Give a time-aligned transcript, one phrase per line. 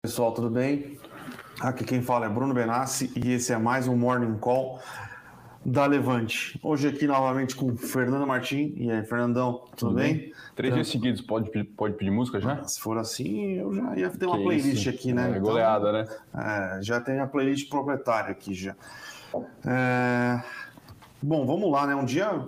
[0.00, 0.96] Pessoal, tudo bem?
[1.60, 4.80] Aqui quem fala é Bruno Benassi e esse é mais um Morning Call
[5.66, 6.56] da Levante.
[6.62, 8.72] Hoje aqui novamente com Fernando Martim.
[8.76, 10.14] E aí, Fernandão, tudo, tudo bem?
[10.14, 10.32] bem?
[10.54, 12.62] Três dias seguidos, pode, pode pedir música já?
[12.62, 14.88] Se for assim, eu já ia ter uma que playlist isso?
[14.88, 15.36] aqui, né?
[15.36, 16.78] É, goleada, então, né?
[16.78, 18.76] É, já tem a playlist proprietária aqui já.
[19.66, 20.40] É...
[21.20, 21.96] Bom, vamos lá, né?
[21.96, 22.46] Um dia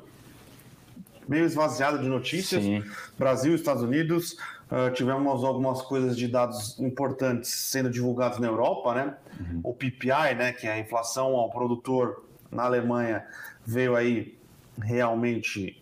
[1.29, 2.63] meio esvaziado de notícias.
[2.63, 2.85] Sim.
[3.19, 4.37] Brasil, Estados Unidos,
[4.71, 9.15] uh, tivemos algumas coisas de dados importantes sendo divulgados na Europa, né?
[9.39, 9.61] Uhum.
[9.65, 13.25] O PPI, né, que é a inflação ao produtor na Alemanha,
[13.65, 14.39] veio aí
[14.81, 15.77] realmente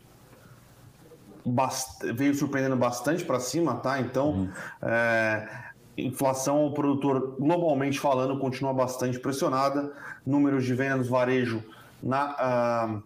[2.15, 4.01] veio surpreendendo bastante para cima, tá?
[4.01, 4.51] Então, uhum.
[4.83, 5.49] é,
[5.97, 9.93] inflação ao produtor globalmente falando continua bastante pressionada.
[10.27, 11.65] Números de venda no varejo
[12.03, 13.03] na,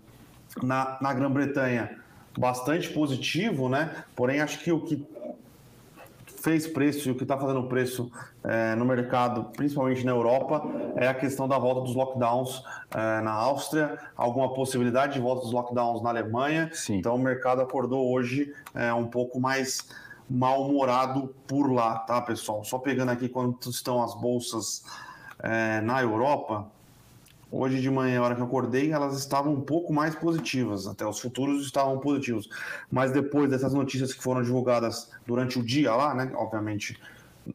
[0.61, 2.03] uh, na, na Grã-Bretanha
[2.39, 4.05] bastante positivo, né?
[4.17, 5.07] Porém, acho que o que
[6.43, 8.11] fez preço e o que está fazendo preço
[8.43, 10.63] é, no mercado, principalmente na Europa,
[10.97, 15.53] é a questão da volta dos lockdowns é, na Áustria, alguma possibilidade de volta dos
[15.53, 16.69] lockdowns na Alemanha.
[16.73, 16.97] Sim.
[16.97, 19.89] Então o mercado acordou hoje é, um pouco mais
[20.29, 22.65] mal-humorado por lá, tá, pessoal?
[22.65, 24.85] Só pegando aqui quanto estão as bolsas
[25.83, 26.71] na Europa.
[27.55, 31.07] Hoje de manhã, a hora que eu acordei, elas estavam um pouco mais positivas, até
[31.07, 32.49] os futuros estavam positivos.
[32.91, 36.33] Mas depois dessas notícias que foram divulgadas durante o dia lá, né?
[36.35, 36.99] Obviamente,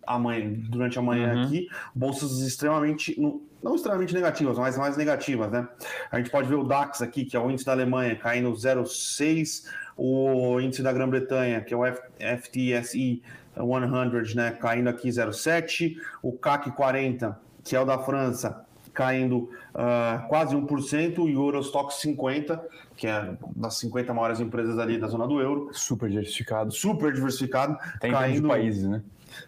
[0.05, 1.43] amanhã, durante a manhã uhum.
[1.45, 5.67] aqui, bolsas extremamente, não extremamente negativas, mas mais negativas, né?
[6.11, 9.63] A gente pode ver o DAX aqui, que é o índice da Alemanha, caindo 0,6,
[9.97, 13.23] o índice da Grã-Bretanha, que é o FTSE
[13.55, 14.51] 100, né?
[14.51, 18.66] Caindo aqui 0,7, o CAC 40, que é o da França,
[18.97, 22.59] caindo uh, quase 1%, e o Eurostock 50,
[22.95, 25.69] que é das 50 maiores empresas ali da zona do euro.
[25.71, 26.71] Super diversificado.
[26.71, 27.77] Super diversificado.
[28.01, 29.03] Tem caindo, países, né?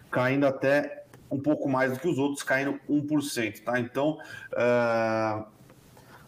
[0.08, 3.80] Caindo até um pouco mais do que os outros, caindo 1%, tá?
[3.80, 4.18] Então,
[4.52, 5.44] uh,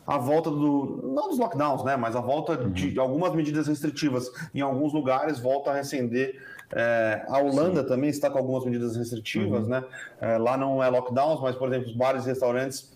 [0.05, 1.13] a volta do.
[1.15, 1.95] Não dos lockdowns, né?
[1.95, 2.73] Mas a volta uhum.
[2.73, 6.43] de algumas medidas restritivas em alguns lugares volta a recender.
[6.75, 7.89] É, a Holanda Sim.
[7.89, 9.69] também está com algumas medidas restritivas, uhum.
[9.69, 9.85] né?
[10.21, 12.93] É, lá não é lockdowns, mas, por exemplo, os bares e restaurantes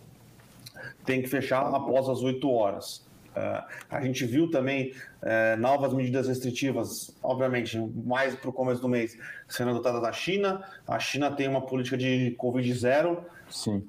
[1.06, 3.06] tem que fechar após as 8 horas.
[3.36, 8.88] Uh, a gente viu também uh, novas medidas restritivas, obviamente, mais para o começo do
[8.88, 10.64] mês, sendo adotadas na China.
[10.88, 13.24] A China tem uma política de Covid zero.
[13.50, 13.86] Sim.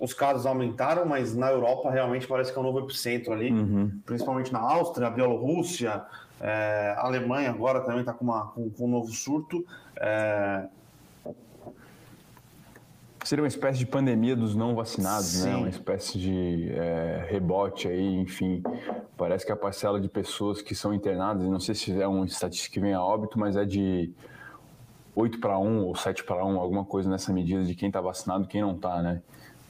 [0.00, 4.00] Os casos aumentaram, mas na Europa realmente parece que é um novo epicentro ali, uhum.
[4.04, 6.02] principalmente na Áustria, Bielorrússia,
[6.42, 9.64] é, a Alemanha agora também está com, com, com, um novo surto.
[9.96, 10.66] É,
[13.24, 15.44] Seria uma espécie de pandemia dos não vacinados, né?
[15.44, 15.50] Sim.
[15.50, 15.56] né?
[15.56, 18.62] Uma espécie de é, rebote aí, enfim.
[19.16, 22.74] Parece que a parcela de pessoas que são internadas, não sei se é uma estatística
[22.74, 24.10] que vem a óbito, mas é de
[25.14, 28.44] 8 para 1 ou 7 para 1, alguma coisa nessa medida de quem está vacinado
[28.44, 29.22] e quem não está, né?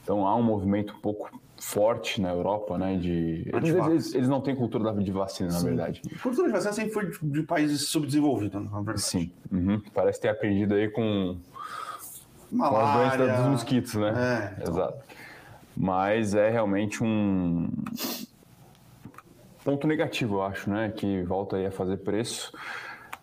[0.02, 1.30] Então há um movimento um pouco
[1.60, 2.96] forte na Europa, né?
[2.96, 5.56] De eles, eles, eles não têm cultura de vacina, Sim.
[5.56, 6.02] na verdade.
[6.20, 9.00] Cultura de vacina sempre foi de, de países subdesenvolvidos, na verdade.
[9.00, 9.30] Sim.
[9.50, 9.80] Uhum.
[9.94, 11.36] Parece ter aprendido aí com
[12.52, 13.16] Malária.
[13.16, 14.12] Com a doença dos mosquitos, né?
[14.14, 14.74] É, então.
[14.74, 15.04] Exato.
[15.74, 17.68] Mas é realmente um
[19.64, 20.92] ponto negativo, eu acho, né?
[20.94, 22.52] Que volta aí a fazer preço.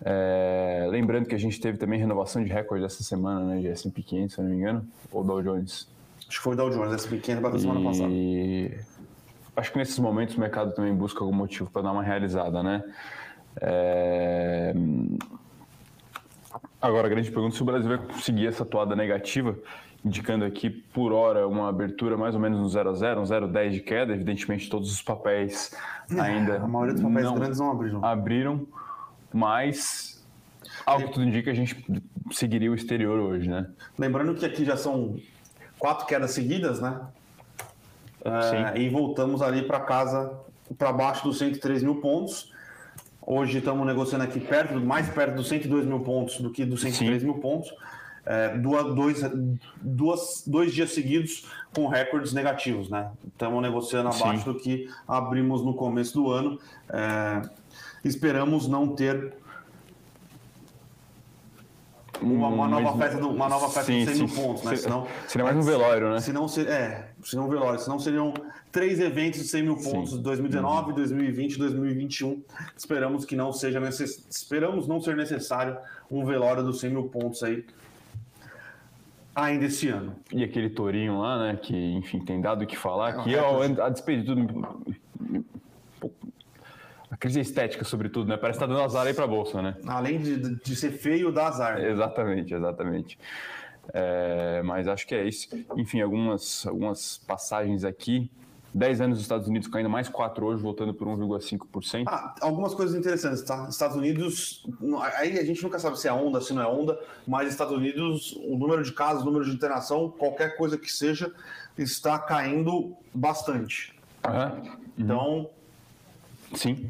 [0.04, 0.88] É...
[0.90, 3.60] Lembrando que a gente teve também renovação de recorde essa semana, né?
[3.60, 5.88] De S&P 500, se não me engano, ou Dow Jones.
[6.28, 8.10] Acho que foi o Dow Jones, S&P 500 bateu semana passada.
[8.12, 8.80] E
[9.56, 12.84] acho que nesses momentos o mercado também busca algum motivo para dar uma realizada, né?
[13.62, 14.74] É...
[16.82, 19.58] Agora, a grande pergunta é se o Brasil vai conseguir essa toada negativa,
[20.04, 23.72] indicando aqui por hora uma abertura mais ou menos no 0 a 0, um 0,10
[23.72, 24.14] de queda.
[24.14, 25.76] Evidentemente, todos os papéis
[26.10, 26.58] é, ainda.
[26.58, 28.06] a maioria dos papéis não grandes não abriram.
[28.06, 28.68] Abriram,
[29.34, 30.26] mas
[30.86, 31.86] algo que tudo indica a gente
[32.32, 33.68] seguiria o exterior hoje, né?
[33.98, 35.18] Lembrando que aqui já são
[35.78, 37.02] quatro quedas seguidas, né?
[38.24, 40.32] É, e voltamos ali para casa,
[40.78, 42.54] para baixo dos 103 mil pontos.
[43.22, 47.22] Hoje estamos negociando aqui perto, mais perto dos 102 mil pontos do que dos 103
[47.22, 47.28] Sim.
[47.28, 47.74] mil pontos.
[48.26, 49.22] É, duas, dois,
[49.82, 53.12] duas, dois dias seguidos com recordes negativos, né?
[53.28, 54.54] Estamos negociando abaixo Sim.
[54.54, 56.60] do que abrimos no começo do ano.
[56.90, 57.42] É,
[58.04, 59.34] esperamos não ter
[62.22, 64.76] uma, uma nova festa, uma nova festa sim, de 100 mil pontos, né?
[64.76, 66.20] Senão, seria mais um velório, né?
[66.20, 67.80] Se não ser, é, seria um velório.
[67.80, 68.34] Senão seriam
[68.72, 70.22] três eventos de 100 mil pontos, sim.
[70.22, 72.42] 2019, 2020 2021.
[72.76, 74.26] Esperamos que não seja necess...
[74.30, 75.78] esperamos não ser necessário
[76.10, 77.66] um velório dos 100 mil pontos aí
[79.36, 80.16] ainda esse ano.
[80.32, 83.82] E aquele tourinho lá, né, que, enfim, tem dado o que falar, é, que é,
[83.82, 84.90] a despeito de tudo
[87.12, 88.38] a crise estética, sobretudo, né?
[88.38, 89.76] Parece que tá dando azar aí para a bolsa, né?
[89.88, 91.80] Além de, de ser feio, dá azar.
[91.80, 93.18] Exatamente, exatamente.
[93.94, 95.48] É, mas acho que é isso.
[95.76, 98.30] Enfim, algumas, algumas passagens aqui.
[98.74, 102.04] 10 anos dos Estados Unidos caindo mais 4 hoje, voltando por 1,5%.
[102.08, 103.68] Ah, algumas coisas interessantes, tá?
[103.68, 104.64] Estados Unidos,
[105.18, 108.34] aí a gente nunca sabe se é onda, se não é onda, mas Estados Unidos,
[108.46, 111.34] o número de casos, o número de internação, qualquer coisa que seja,
[111.78, 113.94] está caindo bastante.
[114.28, 114.78] Uhum.
[114.98, 115.50] Então.
[116.54, 116.90] Sim.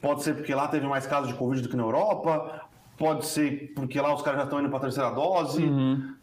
[0.00, 2.61] Pode ser porque lá teve mais casos de Covid do que na Europa,
[2.96, 5.62] pode ser porque lá os caras já estão indo para a terceira dose.
[5.62, 6.14] Uhum.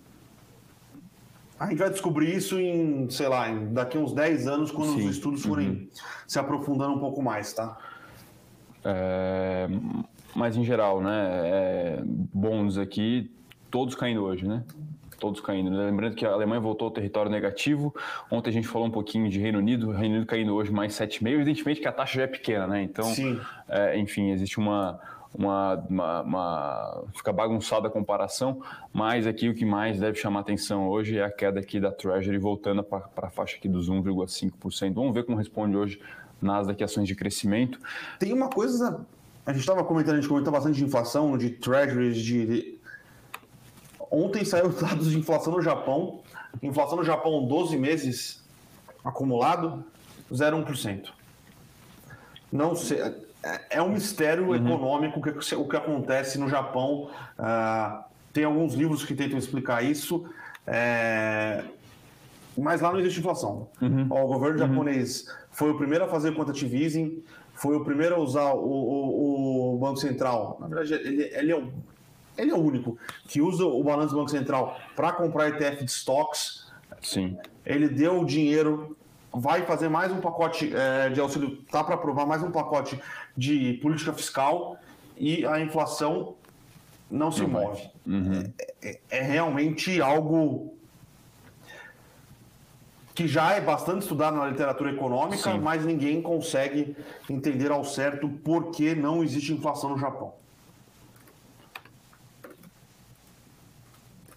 [1.60, 5.08] A gente vai descobrir isso em, sei lá, em daqui uns 10 anos, quando Sim.
[5.08, 5.88] os estudos forem uhum.
[6.26, 7.78] se aprofundando um pouco mais, tá?
[8.84, 9.68] É,
[10.34, 11.30] mas em geral, né?
[11.44, 13.30] É, bons aqui,
[13.70, 14.64] todos caindo hoje, né?
[15.20, 15.70] Todos caindo.
[15.70, 17.94] Lembrando que a Alemanha voltou ao território negativo.
[18.32, 19.92] Ontem a gente falou um pouquinho de Reino Unido.
[19.92, 21.28] Reino Unido caindo hoje mais 7,5.
[21.28, 22.84] Evidentemente que a taxa já é pequena, né?
[22.84, 23.06] Então,
[23.68, 24.98] é, enfim, existe uma,
[25.34, 28.62] uma, uma, uma, fica bagunçada a comparação,
[28.92, 32.38] mas aqui o que mais deve chamar atenção hoje é a queda aqui da Treasury
[32.38, 34.94] voltando para a faixa aqui dos 1,5%.
[34.94, 36.02] Vamos ver como responde hoje
[36.42, 37.80] nas ações de crescimento.
[38.18, 39.06] Tem uma coisa,
[39.46, 42.80] a gente estava comentando, a gente comentou bastante de inflação, de Treasuries, de...
[44.12, 46.22] Ontem saiu dados de inflação no Japão,
[46.64, 48.44] inflação no Japão 12 meses
[49.06, 49.86] acumulado,
[50.32, 51.10] 0,1%.
[52.52, 54.56] Não sei é, é um mistério uhum.
[54.56, 57.10] econômico que, o que acontece no Japão.
[57.38, 58.04] Uh,
[58.34, 60.30] tem alguns livros que tentam explicar isso,
[60.68, 61.64] é...
[62.58, 63.70] mas lá não existe inflação.
[63.82, 64.08] Uhum.
[64.10, 64.68] O governo uhum.
[64.68, 69.76] japonês foi o primeiro a fazer quantitative easing, foi o primeiro a usar o, o,
[69.76, 70.58] o Banco Central.
[70.60, 71.72] Na verdade, ele, ele, é o,
[72.38, 72.98] ele é o único
[73.28, 76.68] que usa o balanço do Banco Central para comprar ETF de stocks.
[77.02, 77.38] Sim.
[77.66, 78.96] Ele deu o dinheiro
[79.34, 83.00] vai fazer mais um pacote é, de auxílio, tá para aprovar mais um pacote
[83.40, 84.78] de política fiscal
[85.18, 86.36] e a inflação
[87.10, 87.90] não se não move.
[88.06, 88.54] Uhum.
[88.60, 90.74] É, é, é, realmente algo
[93.16, 95.60] que já é bastante estudado na literatura econômica, Sim.
[95.60, 96.96] mas ninguém consegue
[97.30, 100.34] entender ao certo por que não existe inflação no Japão.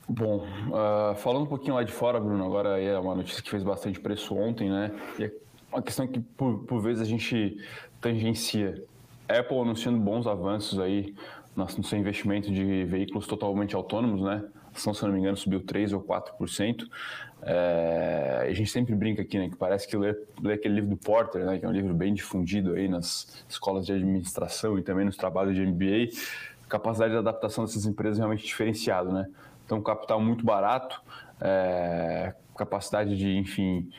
[0.08, 3.62] Bom, uh, falando um pouquinho lá de fora, Bruno, agora é uma notícia que fez
[3.62, 4.92] bastante preço ontem, né?
[5.18, 5.32] E é
[5.72, 7.56] uma questão que por, por vezes a gente
[8.00, 8.84] tangencia.
[9.38, 11.14] Apple anunciando bons avanços aí
[11.54, 14.44] no seu investimento de veículos totalmente autônomos, né?
[14.74, 16.88] Ação, se não me engano, subiu 3 ou 4%.
[17.42, 19.48] É, a gente sempre brinca aqui, né?
[19.50, 20.16] Que parece que ler
[20.52, 21.58] aquele livro do Porter, né?
[21.58, 25.54] Que é um livro bem difundido aí nas escolas de administração e também nos trabalhos
[25.54, 26.16] de MBA.
[26.68, 29.28] Capacidade de adaptação dessas empresas é realmente diferenciado, né?
[29.66, 31.02] Então, capital muito barato,
[31.40, 33.90] é, capacidade de, enfim,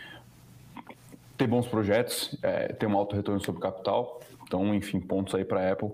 [1.37, 4.21] ter bons projetos, é, ter um alto retorno sobre capital.
[4.43, 5.91] Então, enfim, pontos aí para a Apple,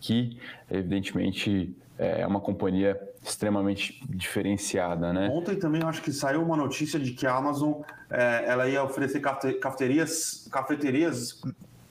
[0.00, 0.38] que
[0.70, 5.28] evidentemente é uma companhia extremamente diferenciada, né?
[5.28, 9.20] Ontem também acho que saiu uma notícia de que a Amazon é, ela ia oferecer
[9.20, 11.42] cafeterias, cafeterias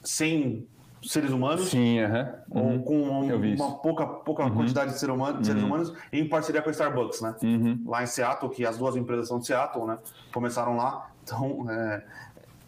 [0.02, 0.66] sem
[1.02, 1.68] seres humanos.
[1.68, 2.76] Sim, uhum.
[2.76, 4.54] ou com uma, uma pouca, pouca uhum.
[4.54, 5.68] quantidade de, ser humano, de seres uhum.
[5.68, 7.34] humanos, em parceria com a Starbucks, né?
[7.42, 7.84] Uhum.
[7.86, 9.98] Lá em Seattle, que as duas empresas são de Seattle, né?
[10.32, 11.10] Começaram lá.
[11.22, 12.02] Então, é,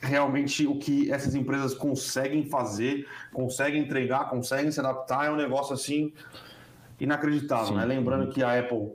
[0.00, 5.74] realmente o que essas empresas conseguem fazer, conseguem entregar, conseguem se adaptar, é um negócio
[5.74, 6.12] assim
[6.98, 7.76] inacreditável, Sim.
[7.76, 7.84] né?
[7.84, 8.92] Lembrando que a Apple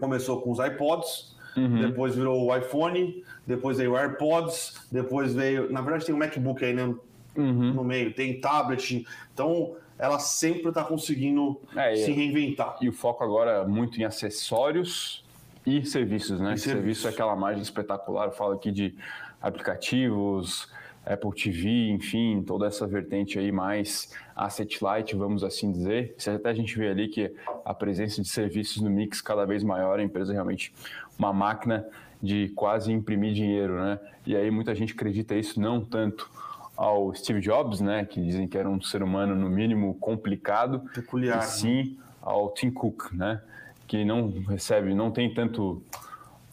[0.00, 1.80] começou com os iPods, uhum.
[1.80, 5.72] depois virou o iPhone, depois veio o AirPods, depois veio.
[5.72, 6.94] Na verdade, tem o MacBook aí, né?
[7.38, 7.72] uhum.
[7.72, 9.06] no meio, tem tablet.
[9.32, 12.76] Então, ela sempre está conseguindo é, se reinventar.
[12.80, 15.24] E o foco agora é muito em acessórios
[15.64, 16.54] e serviços, né?
[16.54, 16.68] E serviço.
[16.68, 18.26] serviço é aquela margem espetacular.
[18.26, 18.94] Eu falo aqui de
[19.40, 20.70] aplicativos,
[21.06, 26.14] Apple TV, enfim, toda essa vertente aí mais asset light, vamos assim dizer.
[26.18, 29.62] Isso até a gente vê ali que a presença de serviços no mix cada vez
[29.62, 30.72] maior, a empresa é realmente
[31.18, 31.86] uma máquina
[32.22, 33.98] de quase imprimir dinheiro, né?
[34.26, 36.30] E aí muita gente acredita isso não tanto
[36.78, 41.40] ao Steve Jobs, né, que dizem que era um ser humano no mínimo complicado, peculiar,
[41.40, 42.04] e sim né?
[42.22, 43.42] ao Tim Cook, né,
[43.84, 45.82] que não recebe, não tem tanto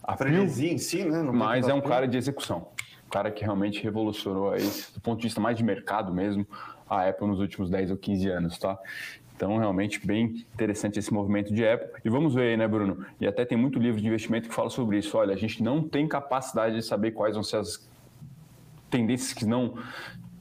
[0.02, 2.66] a em si, né, mas é um cara de execução,
[3.10, 6.46] cara que realmente revolucionou aí do ponto de vista mais de mercado mesmo
[6.88, 8.78] a Apple nos últimos 10 ou 15 anos, tá?
[9.36, 12.00] Então, realmente, bem interessante esse movimento de Apple.
[12.02, 13.04] E vamos ver aí, né, Bruno?
[13.20, 15.16] E até tem muito livro de investimento que fala sobre isso.
[15.18, 17.86] Olha, a gente não tem capacidade de saber quais vão ser as
[18.90, 19.74] tendências que não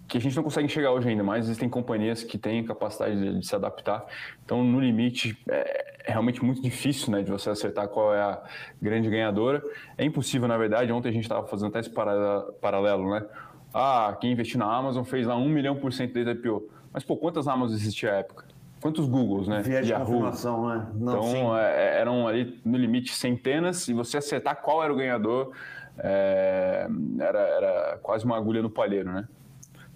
[0.08, 3.46] que a gente não consegue enxergar hoje ainda, mas existem companhias que têm capacidade de,
[3.46, 4.06] se adaptar.
[4.46, 8.42] Então, no limite, é, é, realmente muito difícil né, de você acertar qual é a
[8.82, 9.64] grande ganhadora.
[9.98, 10.92] É impossível, na verdade.
[10.92, 13.26] Ontem a gente estava fazendo até esse paralelo, né?
[13.74, 16.70] Ah, quem investiu na Amazon fez lá um milhão por cento desde a IPO.
[16.94, 18.46] Mas, pô, quantas Amazon existia à época?
[18.86, 19.64] quantos Googles, né?
[19.64, 20.06] Viés de Yahoo.
[20.06, 20.88] confirmação, né?
[20.94, 25.54] Não, então é, eram ali no limite centenas e você acertar qual era o ganhador
[25.98, 26.88] é,
[27.20, 29.28] era, era quase uma agulha no palheiro, né?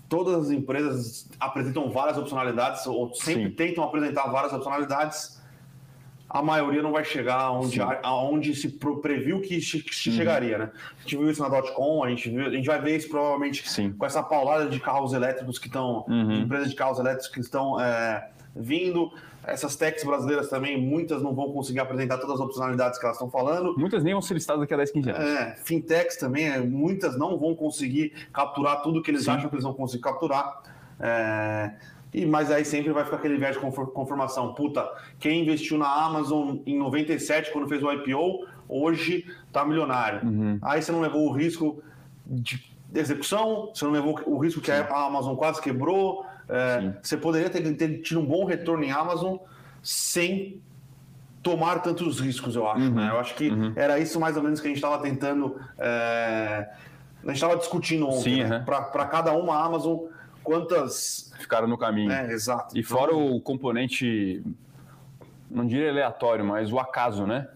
[0.07, 3.51] Todas as empresas apresentam várias opcionalidades ou sempre Sim.
[3.51, 5.38] tentam apresentar várias opcionalidades.
[6.29, 10.15] A maioria não vai chegar aonde, aonde se previu que, que uhum.
[10.15, 10.69] chegaria, né?
[10.98, 13.67] A gente viu isso na .com, a gente, viu, a gente vai ver isso provavelmente
[13.67, 13.93] Sim.
[13.93, 16.41] com essa paulada de carros elétricos que estão, uhum.
[16.41, 19.12] empresas de carros elétricos que estão é, vindo.
[19.43, 23.31] Essas techs brasileiras também, muitas não vão conseguir apresentar todas as opcionalidades que elas estão
[23.31, 23.74] falando.
[23.77, 25.24] Muitas nem vão ser listadas daqui a 10, 15 anos.
[25.27, 29.31] É, fintechs também, é, muitas não vão conseguir capturar tudo que eles Sim.
[29.31, 30.62] acham que eles vão conseguir capturar.
[31.00, 31.71] É,
[32.13, 34.53] e, mas aí sempre vai ficar aquele viés de confirmação.
[34.53, 34.89] Puta,
[35.19, 40.27] quem investiu na Amazon em 97, quando fez o IPO, hoje tá milionário.
[40.27, 40.57] Uhum.
[40.61, 41.83] Aí você não levou o risco
[42.25, 42.63] de
[42.93, 44.83] execução, você não levou o risco que Sim.
[44.89, 49.37] a Amazon quase quebrou, é, você poderia ter, ter, tido um bom retorno em Amazon
[49.83, 50.59] sem
[51.43, 52.81] tomar tantos riscos, eu acho.
[52.85, 52.95] Uhum.
[52.95, 53.09] Né?
[53.11, 53.71] Eu acho que uhum.
[53.75, 55.59] era isso mais ou menos que a gente estava tentando.
[55.77, 56.69] É...
[57.23, 58.43] A gente estava discutindo ontem.
[58.43, 58.63] Né?
[58.65, 60.05] Para cada uma Amazon,
[60.43, 61.31] quantas.
[61.39, 62.12] Ficaram no caminho.
[62.12, 62.77] É, exato.
[62.77, 64.43] E fora o componente,
[65.50, 67.48] não diria aleatório, mas o acaso, né?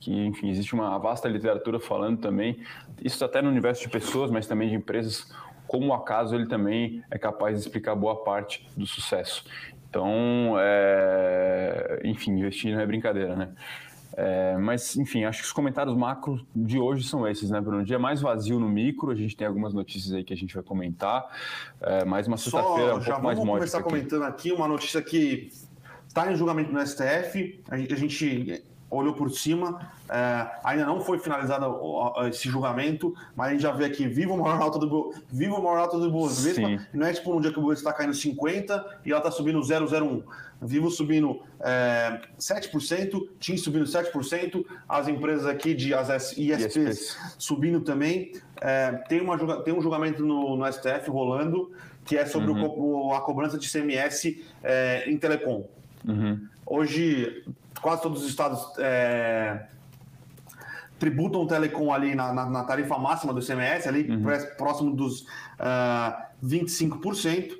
[0.00, 2.62] Que, enfim, existe uma vasta literatura falando também,
[3.02, 5.30] isso até no universo de pessoas, mas também de empresas,
[5.66, 9.44] como o acaso ele também é capaz de explicar boa parte do sucesso.
[9.88, 12.00] Então, é...
[12.04, 13.50] enfim, investir não é brincadeira, né?
[14.14, 17.84] É, mas, enfim, acho que os comentários macro de hoje são esses, né, Bruno?
[17.84, 20.62] Dia mais vazio no micro, a gente tem algumas notícias aí que a gente vai
[20.62, 21.24] comentar.
[21.80, 23.44] É, mais uma sexta-feira um pouco mais módica.
[23.44, 23.88] Vamos começar aqui.
[23.88, 25.50] comentando aqui uma notícia que
[26.06, 27.62] está em julgamento no STF.
[27.70, 31.66] A gente, a gente olhou por cima, é, ainda não foi finalizado
[32.28, 35.62] esse julgamento, mas a gente já vê aqui, viva o maior alta do, viva o
[35.62, 39.00] maior alta do Bovespa, não é tipo um dia que o Bovespa está caindo 50
[39.06, 40.22] e ela está subindo 0,01.
[40.62, 47.18] Vivo subindo é, 7%, TIM subindo 7%, as empresas aqui de as ISPs, ISPs.
[47.38, 48.32] subindo também.
[48.60, 51.72] É, tem, uma, tem um julgamento no, no STF rolando,
[52.04, 53.08] que é sobre uhum.
[53.08, 55.68] o, a cobrança de CMS é, em telecom.
[56.06, 56.46] Uhum.
[56.64, 57.44] Hoje,
[57.80, 59.66] quase todos os estados é,
[61.02, 64.24] tributam o telecom ali na, na, na, tarifa máxima do ICMS, ali uhum.
[64.56, 65.26] próximo dos uh,
[65.58, 67.54] ah, 25%.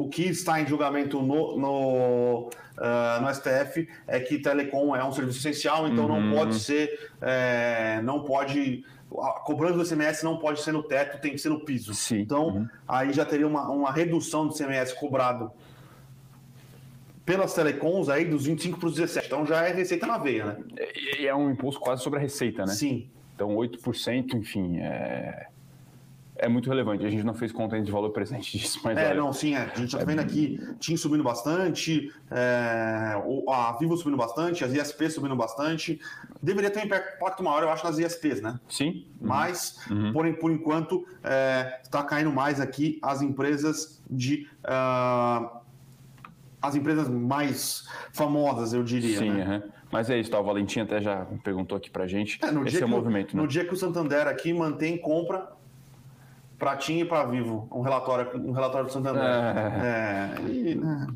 [0.00, 5.12] O que está em julgamento no, no, uh, no STF é que telecom é um
[5.12, 6.20] serviço essencial, então uhum.
[6.20, 8.82] não pode ser, é, não pode
[9.18, 11.92] a cobrança do ICMS não pode ser no teto, tem que ser no piso.
[11.92, 12.20] Sim.
[12.20, 12.68] Então, uhum.
[12.88, 15.52] aí já teria uma, uma redução do ICMS cobrado
[17.26, 19.26] pelas telecoms aí dos 25 para os 17.
[19.26, 20.56] Então já é receita na veia, né?
[21.18, 22.72] E é um imposto quase sobre a receita, né?
[22.72, 23.10] Sim.
[23.34, 25.48] Então 8%, enfim, é,
[26.40, 27.04] é muito relevante.
[27.04, 28.96] A gente não fez conta de valor presente disso, mas.
[28.96, 29.58] É, olha, não, sim, é.
[29.58, 30.04] a gente está é...
[30.04, 33.14] vendo aqui TIM subindo bastante, é,
[33.48, 36.00] a Vivo subindo bastante, as ISPs subindo bastante.
[36.42, 38.58] Deveria ter um impacto maior, eu acho, nas ISPs, né?
[38.68, 39.06] Sim.
[39.20, 39.28] Uhum.
[39.28, 40.12] Mas, uhum.
[40.12, 41.06] Por, por enquanto,
[41.84, 44.48] está é, caindo mais aqui as empresas de.
[44.64, 45.60] Uh,
[46.62, 49.18] as empresas mais famosas, eu diria.
[49.18, 49.62] Sim, né?
[49.64, 49.70] uhum.
[49.90, 50.38] mas é isso, tá?
[50.38, 52.38] o Valentim até já perguntou aqui pra gente.
[52.42, 53.34] É, no Esse dia é o movimento.
[53.34, 53.48] No né?
[53.48, 55.59] dia que o Santander aqui mantém compra
[56.60, 59.22] para TIM e para Vivo, um relatório, um relatório do Santander.
[59.22, 61.06] É, é e, né?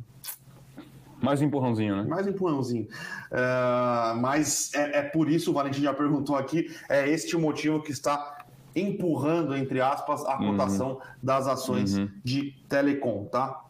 [1.23, 2.03] Mais um empurrãozinho, né?
[2.09, 2.89] Mais um empurrãozinho.
[3.31, 7.83] Uh, mas é, é, por isso, o Valentim já perguntou aqui, é este o motivo
[7.83, 8.39] que está
[8.75, 11.01] empurrando, entre aspas, a cotação uhum.
[11.23, 12.09] das ações uhum.
[12.25, 13.63] de telecom, tá?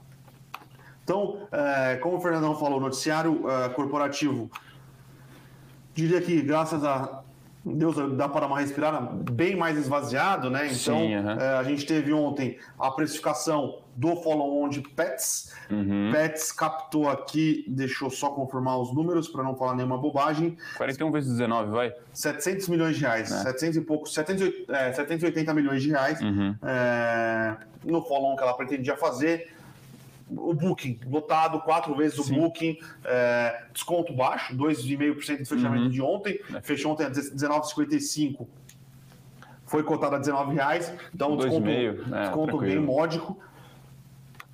[1.03, 4.49] Então, é, como o Fernandão falou, noticiário é, corporativo,
[5.93, 7.24] diria que graças a
[7.65, 10.67] Deus dá para uma respirada bem mais esvaziado, né?
[10.67, 11.31] Então, Sim, uhum.
[11.31, 15.55] é, a gente teve ontem a precificação do follow-on de Pets.
[15.71, 16.11] Uhum.
[16.13, 20.59] Pets captou aqui, deixa eu só confirmar os números para não falar nenhuma bobagem.
[20.77, 21.95] 41 vezes 19, vai?
[22.13, 23.43] 700 milhões de reais, é.
[23.43, 26.55] 700 e pouco, 780, é, 780 milhões de reais uhum.
[26.63, 29.54] é, no follow-on que ela pretendia fazer
[30.31, 32.37] o Booking lotado, quatro vezes Sim.
[32.37, 35.91] o Booking, é, desconto baixo, 2,5% de fechamento uhum.
[35.91, 36.61] de ontem, é.
[36.61, 38.47] fechou ontem a 19,55,
[39.67, 43.39] foi cotado a 19 reais, então desconto, é, desconto bem módico.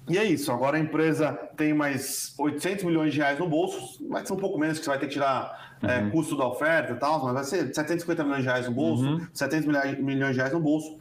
[0.09, 4.27] E é isso, agora a empresa tem mais 800 milhões de reais no bolso, vai
[4.27, 6.09] ser um pouco menos que você vai ter que tirar é, uhum.
[6.09, 9.05] é, custo da oferta e tal, mas vai ser 750 milhões de reais no bolso,
[9.05, 9.27] uhum.
[9.33, 10.99] 700 milhões de reais no bolso,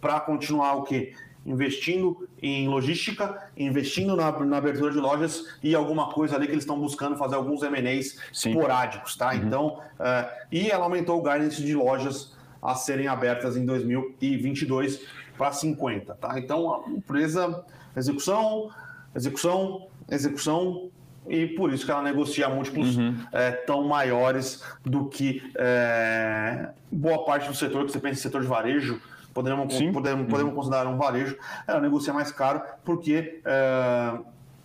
[0.00, 1.12] para continuar o quê?
[1.46, 6.64] Investindo em logística, investindo na, na, abertura de lojas e alguma coisa ali que eles
[6.64, 9.30] estão buscando fazer alguns M&As esporádicos, tá?
[9.30, 9.36] Uhum.
[9.36, 15.00] Então, uh, e ela aumentou o guidance de lojas a serem abertas em 2022
[15.38, 16.38] para 50, tá?
[16.38, 17.64] Então, a empresa,
[17.96, 18.70] execução,
[19.14, 20.90] execução, execução,
[21.28, 23.16] e por isso que ela negocia múltiplos uhum.
[23.32, 28.42] é, tão maiores do que é, boa parte do setor, que você pensa em setor
[28.42, 29.00] de varejo,
[29.36, 30.30] podemos, podemos, uhum.
[30.30, 34.18] podemos considerar um varejo, ela negocia mais caro porque é,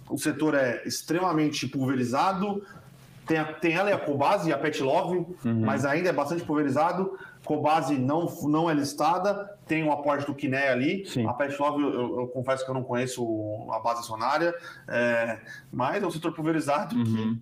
[0.10, 2.64] o setor é extremamente pulverizado,
[3.28, 5.62] tem, a, tem ela e a Cobase e a Pet Love, uhum.
[5.62, 7.18] mas ainda é bastante pulverizado.
[7.44, 11.06] Cobase não, não é listada, tem o aporte do Kiné ali.
[11.06, 11.28] Sim.
[11.28, 14.54] A Pet Love, eu, eu, eu, confesso que eu não conheço a base acionária,
[14.88, 15.40] é,
[15.72, 17.04] mas é um setor pulverizado uhum.
[17.04, 17.42] que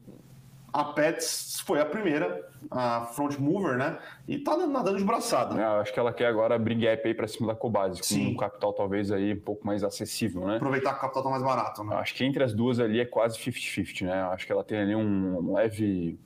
[0.74, 3.98] a Pets foi a primeira, a front mover, né?
[4.28, 5.60] E tá nadando de braçada.
[5.60, 8.38] É, acho que ela quer agora abrir gap aí para cima da Cobase, com um
[8.38, 10.58] capital talvez aí um pouco mais acessível, né?
[10.58, 11.96] Aproveitar que o capital tá mais barato, né?
[11.96, 14.22] Acho que entre as duas ali é quase 50-50, né?
[14.24, 16.20] Acho que ela tem ali um leve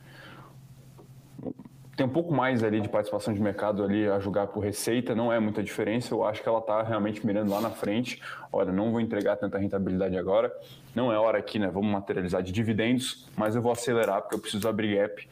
[1.96, 5.32] tem um pouco mais ali de participação de mercado ali a julgar por receita, não
[5.32, 6.14] é muita diferença.
[6.14, 8.22] Eu acho que ela está realmente mirando lá na frente.
[8.52, 10.52] Olha, não vou entregar tanta rentabilidade agora.
[10.96, 11.70] Não é hora aqui, né?
[11.72, 15.28] Vamos materializar de dividendos, mas eu vou acelerar porque eu preciso abrir gap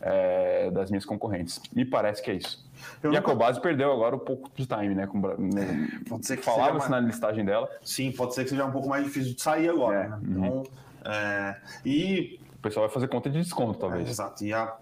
[0.00, 1.60] é, das minhas concorrentes.
[1.74, 2.64] Me parece que é isso.
[3.02, 3.30] Eu e nunca...
[3.30, 5.06] a Cobase perdeu agora um pouco de time, né?
[5.06, 6.90] Com, né pode ser que falava-se mais...
[6.90, 7.68] na listagem dela.
[7.82, 9.98] Sim, pode ser que seja um pouco mais difícil de sair agora.
[9.98, 10.18] É, né?
[10.22, 10.64] Então, uhum.
[11.04, 11.60] é...
[11.84, 14.06] e o pessoal vai fazer conta de desconto, talvez.
[14.06, 14.44] É, exato.
[14.44, 14.74] E a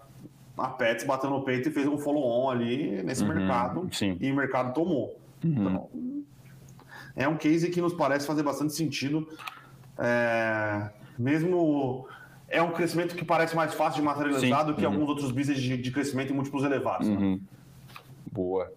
[0.57, 4.17] a Pets bateu no peito e fez um follow-on ali nesse uhum, mercado sim.
[4.19, 5.19] e o mercado tomou.
[5.43, 5.51] Uhum.
[5.51, 5.89] Então,
[7.15, 9.27] é um case que nos parece fazer bastante sentido.
[9.97, 12.07] É, mesmo
[12.47, 14.67] é um crescimento que parece mais fácil de materializar sim.
[14.67, 14.93] do que uhum.
[14.93, 17.07] alguns outros business de, de, crescimento em múltiplos elevados.
[17.07, 17.15] Né?
[17.15, 17.41] Uhum.
[18.31, 18.71] Boa.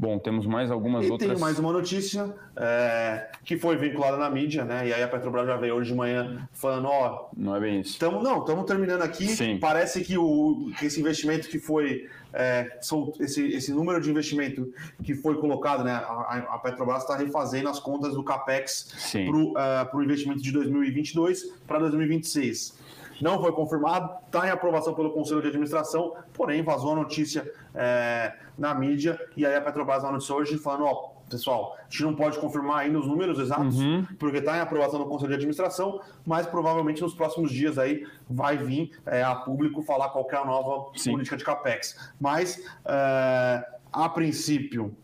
[0.00, 1.32] Bom, temos mais algumas e outras.
[1.32, 4.88] Tem mais uma notícia é, que foi vinculada na mídia, né?
[4.88, 7.28] E aí a Petrobras já veio hoje de manhã falando, ó.
[7.36, 7.98] Não é bem isso.
[7.98, 9.28] Tamo, não, estamos terminando aqui.
[9.28, 9.58] Sim.
[9.58, 12.08] Parece que, o, que esse investimento que foi.
[12.32, 12.78] É,
[13.18, 14.72] esse, esse número de investimento
[15.04, 15.92] que foi colocado, né?
[15.92, 21.52] A, a Petrobras está refazendo as contas do CAPEX para o uh, investimento de 2022
[21.66, 22.80] para 2026
[23.20, 28.34] não foi confirmado, está em aprovação pelo Conselho de Administração, porém vazou a notícia é,
[28.58, 32.38] na mídia e aí a Petrobras anunciou hoje falando, ó, pessoal, a gente não pode
[32.38, 34.04] confirmar ainda os números exatos, uhum.
[34.18, 38.56] porque está em aprovação no Conselho de Administração, mas provavelmente nos próximos dias aí vai
[38.56, 41.12] vir é, a público falar qual é a nova Sim.
[41.12, 42.12] política de CAPEX.
[42.20, 44.94] Mas, é, a princípio,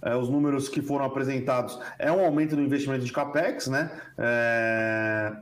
[0.00, 3.90] é, os números que foram apresentados é um aumento do investimento de CAPEX, né?
[4.18, 5.32] É,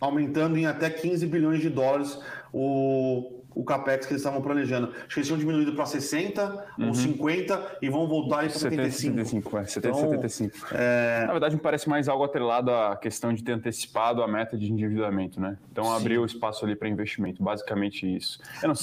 [0.00, 2.18] aumentando em até 15 bilhões de dólares
[2.52, 4.88] o, o capex que eles estavam planejando.
[4.88, 6.88] Acho que eles tinham diminuído para 60 uhum.
[6.88, 9.16] ou 50 e vão voltar para 75.
[9.16, 10.66] 75, é, 70, então, 75.
[10.72, 11.24] É...
[11.26, 14.70] Na verdade, me parece mais algo atrelado à questão de ter antecipado a meta de
[14.70, 15.56] endividamento, né?
[15.72, 15.96] Então, Sim.
[15.96, 18.38] abriu espaço ali para investimento, basicamente isso.
[18.62, 18.74] Não,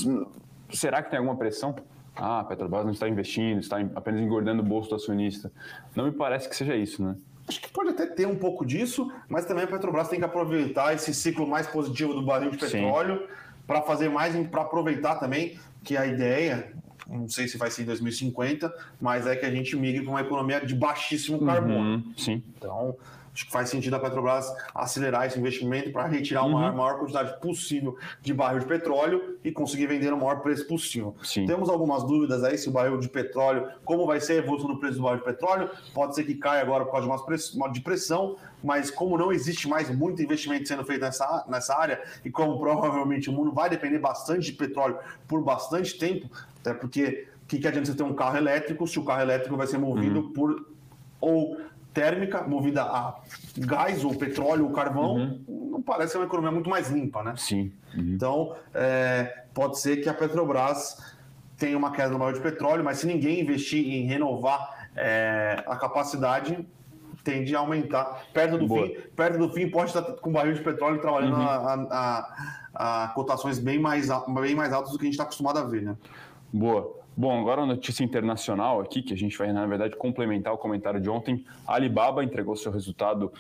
[0.72, 1.76] será que tem alguma pressão?
[2.16, 5.52] Ah, a Petrobras não está investindo, está apenas engordando o bolso do acionista.
[5.96, 7.16] Não me parece que seja isso, né?
[7.48, 10.96] Acho que pode até ter um pouco disso, mas também a Petrobras tem que aproveitar
[10.96, 13.28] esse ciclo mais positivo do barril de petróleo
[13.66, 16.74] para fazer mais, para aproveitar também que a ideia,
[17.08, 20.22] não sei se vai ser em 2050, mas é que a gente migre para uma
[20.22, 22.04] economia de baixíssimo uhum, carbono.
[22.18, 22.44] sim.
[22.58, 22.96] Então,
[23.34, 26.56] Acho que faz sentido a Petrobras acelerar esse investimento para retirar uhum.
[26.56, 31.16] a maior, quantidade possível de barril de petróleo e conseguir vender no maior preço possível.
[31.24, 31.48] Sim.
[31.48, 34.80] Temos algumas dúvidas aí se o barril de petróleo, como vai ser a evolução do
[34.80, 37.82] preço do barril de petróleo, pode ser que caia agora por causa de uma de
[37.82, 42.60] pressão, mas como não existe mais muito investimento sendo feito nessa, nessa área e como
[42.60, 47.58] provavelmente o mundo vai depender bastante de petróleo por bastante tempo, até porque o que,
[47.58, 50.34] que adianta você ter um carro elétrico se o carro elétrico vai ser movido uhum.
[50.34, 50.74] por
[51.20, 51.58] ou
[51.94, 53.16] térmica movida a
[53.58, 55.70] gás ou petróleo ou carvão, uhum.
[55.72, 57.36] não parece uma economia muito mais limpa, né?
[57.38, 57.72] Sim.
[57.96, 58.14] Uhum.
[58.16, 60.98] Então, é, pode ser que a Petrobras
[61.58, 65.76] tenha uma queda no barril de petróleo, mas se ninguém investir em renovar é, a
[65.76, 66.68] capacidade,
[67.24, 68.26] tende a aumentar.
[68.34, 71.48] Perto do, fim, perto do fim, pode estar com barril de petróleo trabalhando uhum.
[71.48, 71.88] a,
[72.74, 74.10] a, a, cotações bem mais,
[74.42, 75.96] bem mais altas do que a gente está acostumado a ver, né?
[76.52, 77.03] Boa.
[77.16, 81.00] Bom, agora uma notícia internacional aqui, que a gente vai, na verdade, complementar o comentário
[81.00, 81.46] de ontem.
[81.68, 83.32] A Alibaba entregou seu resultado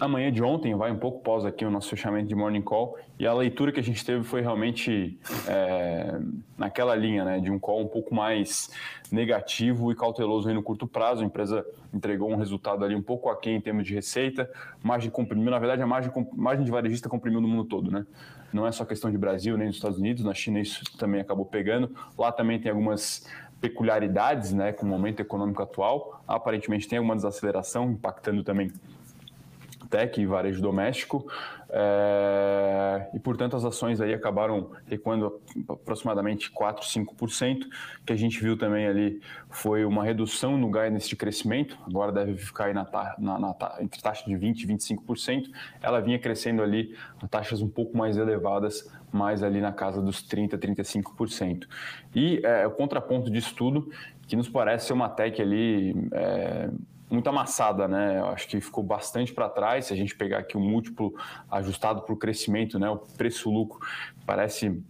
[0.00, 3.26] amanhã de ontem, vai um pouco pós aqui o nosso fechamento de Morning Call, e
[3.26, 6.18] a leitura que a gente teve foi realmente é,
[6.56, 8.70] naquela linha, né, de um call um pouco mais
[9.10, 11.22] negativo e cauteloso no curto prazo.
[11.22, 11.64] A empresa
[11.94, 14.50] entregou um resultado ali um pouco aquém em termos de receita,
[14.82, 18.06] margem comprimiu, na verdade a margem, margem de varejista comprimiu no mundo todo, né?
[18.52, 21.44] Não é só questão de Brasil nem dos Estados Unidos, na China isso também acabou
[21.44, 21.94] pegando.
[22.16, 23.26] Lá também tem algumas
[23.60, 26.22] peculiaridades, né, com o momento econômico atual.
[26.26, 28.70] Aparentemente tem alguma desaceleração impactando também
[29.88, 31.26] tech e varejo doméstico,
[31.78, 37.64] é, e portanto as ações aí acabaram recuando aproximadamente 4, 5%.
[38.00, 42.10] O que a gente viu também ali foi uma redução no guidance de crescimento, agora
[42.10, 45.50] deve ficar aí na, na, na, entre taxa de 20% e 25%.
[45.82, 50.26] Ela vinha crescendo ali a taxas um pouco mais elevadas, mais ali na casa dos
[50.26, 51.66] 30%, 35%.
[52.14, 53.90] E é, o contraponto disso tudo,
[54.26, 55.94] que nos parece ser uma tech ali.
[56.12, 56.70] É,
[57.10, 58.18] muito amassada, né?
[58.18, 59.86] Eu acho que ficou bastante para trás.
[59.86, 61.14] Se a gente pegar aqui o múltiplo
[61.50, 62.90] ajustado para o crescimento, né?
[62.90, 63.80] O preço-lucro
[64.24, 64.82] parece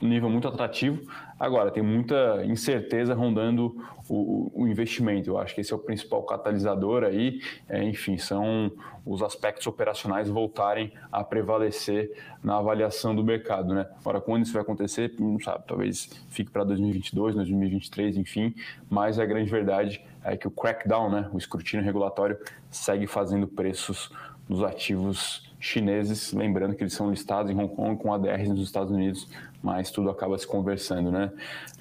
[0.00, 1.02] um nível muito atrativo.
[1.38, 3.76] Agora, tem muita incerteza rondando
[4.08, 5.30] o, o, investimento.
[5.30, 7.40] Eu acho que esse é o principal catalisador aí.
[7.68, 8.72] É, enfim, são
[9.04, 12.12] os aspectos operacionais voltarem a prevalecer
[12.42, 13.72] na avaliação do mercado.
[13.72, 13.86] Né?
[14.00, 18.54] Agora, quando isso vai acontecer, não sabe, talvez fique para 2022, 2023, enfim.
[18.90, 22.38] Mas a grande verdade é que o crackdown, né, o escrutínio regulatório,
[22.70, 24.10] segue fazendo preços
[24.48, 28.92] dos ativos chineses, lembrando que eles são listados em Hong Kong com ADRs nos Estados
[28.92, 29.28] Unidos,
[29.62, 31.32] mas tudo acaba se conversando, né?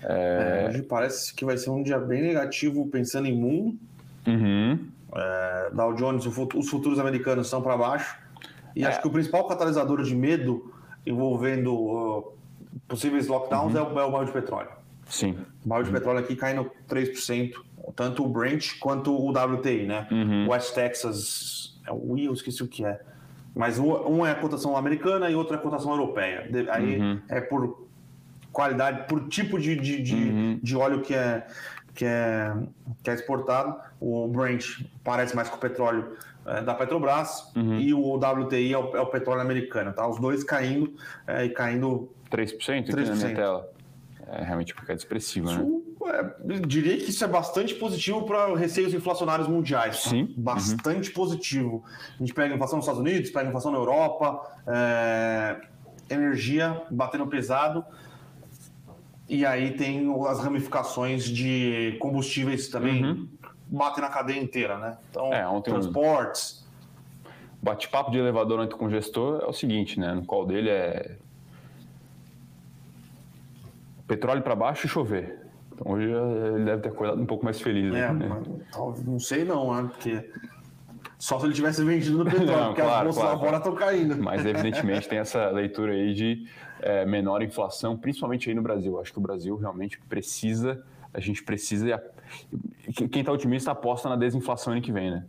[0.02, 0.66] É...
[0.66, 3.78] É, hoje parece que vai ser um dia bem negativo pensando em mundo.
[4.26, 4.88] Uhum.
[5.16, 8.18] É, Dow Jones, os futuros americanos são para baixo.
[8.76, 9.02] E acho é.
[9.02, 10.74] que o principal catalisador de medo
[11.06, 12.34] envolvendo uh,
[12.88, 13.80] possíveis lockdowns uhum.
[13.80, 14.70] é, o, é o barril de petróleo.
[15.10, 15.38] Sim.
[15.66, 17.54] O barril de petróleo aqui caindo 3%,
[17.96, 20.08] tanto o Brent quanto o WTI, né?
[20.12, 20.50] Uhum.
[20.50, 23.00] West Texas, é o eu esqueci o que é.
[23.56, 26.48] Mas um é a cotação americana e outro é a cotação europeia.
[26.70, 27.20] Aí uhum.
[27.28, 27.88] é por
[28.52, 30.60] qualidade, por tipo de, de, de, uhum.
[30.62, 31.48] de, óleo que é,
[31.96, 32.54] que, é,
[33.04, 33.76] que é exportado.
[34.00, 37.80] O Brent parece mais com o petróleo é, da Petrobras uhum.
[37.80, 39.92] e o WTI é o, é o, petróleo americano.
[39.92, 40.08] Tá?
[40.08, 40.94] Os dois caindo
[41.26, 42.90] é, e caindo 3%, 3%.
[42.90, 43.70] aqui na minha tela.
[44.30, 45.66] É realmente uma queda expressiva, né?
[46.08, 50.04] É, diria que isso é bastante positivo para receios inflacionários mundiais.
[50.04, 50.10] Tá?
[50.10, 50.34] Sim.
[50.38, 51.16] Bastante uhum.
[51.16, 51.84] positivo.
[52.16, 55.62] A gente pega a inflação nos Estados Unidos, pega a inflação na Europa, é,
[56.10, 57.86] energia batendo pesado.
[59.30, 63.28] E aí tem as ramificações de combustíveis também uhum.
[63.68, 64.98] batem na cadeia inteira, né?
[65.10, 66.66] Então, é, transportes.
[67.62, 70.14] Bate-papo de elevador anticongestor é o seguinte, né?
[70.14, 71.18] No qual dele é
[74.08, 75.48] petróleo para baixo e chover.
[75.74, 77.94] Então hoje ele deve ter acordado um pouco mais feliz.
[77.94, 78.28] É, né?
[78.74, 79.90] mas, não sei não, né?
[79.92, 80.30] Porque
[81.20, 83.58] só se ele tivesse vendido no petróleo, não, porque claro, as bolsas claro, lá fora
[83.58, 84.24] estão caindo.
[84.24, 86.48] Mas evidentemente tem essa leitura aí de
[86.82, 89.00] é, menor inflação, principalmente aí no Brasil.
[89.00, 92.02] Acho que o Brasil realmente precisa, a gente precisa.
[93.12, 95.26] Quem está otimista aposta na desinflação ano que vem, né?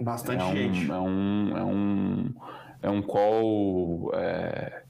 [0.00, 0.90] Bastante é um, gente.
[0.90, 2.34] É um, é um,
[2.82, 4.10] é um call.
[4.14, 4.82] É,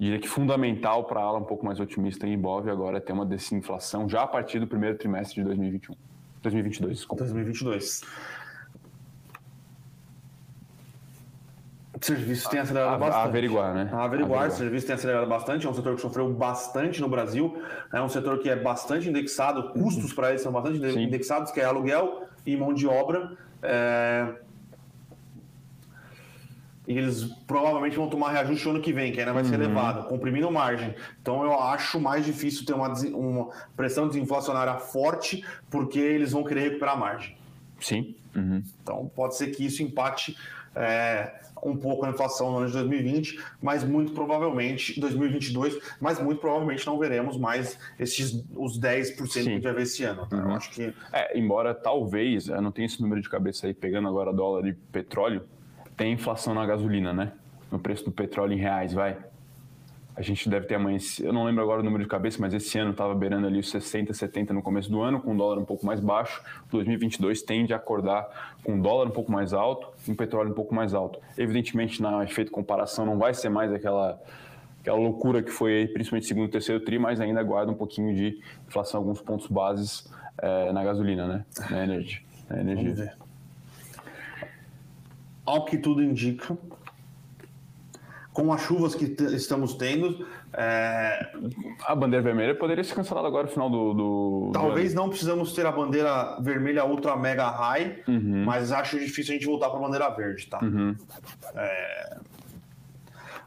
[0.00, 3.12] diria que fundamental para a ala um pouco mais otimista em Ibov agora é ter
[3.12, 5.94] uma desinflação já a partir do primeiro trimestre de 2021.
[6.42, 7.22] 2022, desculpa.
[7.22, 8.00] 2022.
[12.00, 13.22] Serviços tem acelerado a, bastante.
[13.22, 13.90] A averiguar, né?
[13.92, 14.50] A averiguar, averiguar.
[14.52, 15.66] serviços tem acelerado bastante.
[15.66, 17.62] É um setor que sofreu bastante no Brasil.
[17.92, 20.16] É um setor que é bastante indexado, custos uhum.
[20.16, 21.02] para eles são bastante Sim.
[21.02, 23.36] indexados, que é aluguel e mão de obra.
[23.62, 24.34] É
[26.90, 29.62] e eles provavelmente vão tomar reajuste ano que vem, que ainda vai ser uhum.
[29.62, 30.92] elevado, comprimindo margem.
[31.22, 36.62] Então eu acho mais difícil ter uma, uma pressão desinflacionária forte, porque eles vão querer
[36.62, 37.36] recuperar a margem.
[37.78, 38.16] Sim.
[38.34, 38.60] Uhum.
[38.82, 40.36] Então pode ser que isso empate
[40.74, 46.40] é, um pouco a inflação no ano de 2020, mas muito provavelmente 2022, mas muito
[46.40, 49.26] provavelmente não veremos mais esses os 10% Sim.
[49.30, 50.26] que a gente vai ver esse ano.
[50.26, 50.36] Tá?
[50.36, 50.50] Uhum.
[50.50, 54.08] Eu acho que é, embora talvez, eu não tenho esse número de cabeça aí pegando
[54.08, 55.44] agora dólar e petróleo,
[56.00, 57.32] tem inflação na gasolina, né?
[57.70, 59.18] No preço do petróleo em reais, vai.
[60.16, 62.78] A gente deve ter amanhã, eu não lembro agora o número de cabeça, mas esse
[62.78, 65.64] ano estava beirando ali os 60, 70 no começo do ano, com o dólar um
[65.66, 66.42] pouco mais baixo.
[66.70, 70.74] 2022 tende a acordar com o dólar um pouco mais alto, o petróleo um pouco
[70.74, 71.20] mais alto.
[71.36, 74.18] Evidentemente, na efeito comparação, não vai ser mais aquela
[74.80, 78.14] aquela loucura que foi aí, principalmente segundo e terceiro tri, mas ainda guarda um pouquinho
[78.14, 80.10] de inflação, alguns pontos bases
[80.40, 81.44] é, na gasolina, né?
[81.68, 82.20] Na energia.
[82.48, 83.12] Na energia
[85.50, 86.56] ao que tudo indica,
[88.32, 90.26] com as chuvas que estamos tendo.
[90.52, 91.32] É...
[91.84, 93.94] A bandeira vermelha poderia ser cancelada agora no final do.
[93.94, 98.44] do Talvez do não precisamos ter a bandeira vermelha ultra mega high, uhum.
[98.44, 100.60] mas acho difícil a gente voltar para a bandeira verde, tá?
[100.62, 100.94] Uhum.
[101.54, 102.18] É...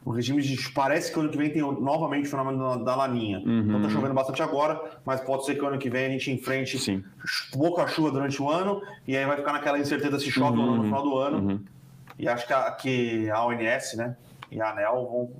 [0.04, 0.70] O regime de.
[0.72, 3.38] Parece que ano que vem tem novamente o fenômeno da laninha.
[3.38, 3.62] Uhum.
[3.62, 6.78] Não está chovendo bastante agora, mas pode ser que ano que vem a gente enfrente
[6.78, 7.02] Sim.
[7.52, 10.76] pouca chuva durante o ano e aí vai ficar naquela incerteza se chove ou não
[10.76, 10.84] no uhum.
[10.84, 11.64] final do ano.
[12.18, 14.16] E acho que a, que a ONS né,
[14.50, 15.32] e a ANEL vão,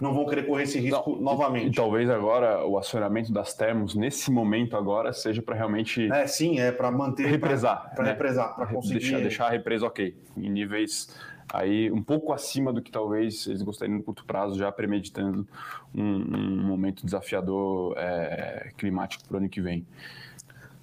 [0.00, 1.66] não vão querer correr esse risco não, novamente.
[1.66, 6.10] E, e, talvez agora o acionamento das termos, nesse momento agora, seja para realmente.
[6.10, 7.26] É, sim, é para manter.
[7.26, 7.92] Represar.
[7.94, 8.10] Para né?
[8.10, 9.00] represar, para conseguir.
[9.00, 11.08] Deixar, deixar a represa ok, em níveis
[11.52, 15.46] aí um pouco acima do que talvez eles gostariam no curto prazo, já premeditando
[15.94, 19.86] um, um momento desafiador é, climático para o ano que vem.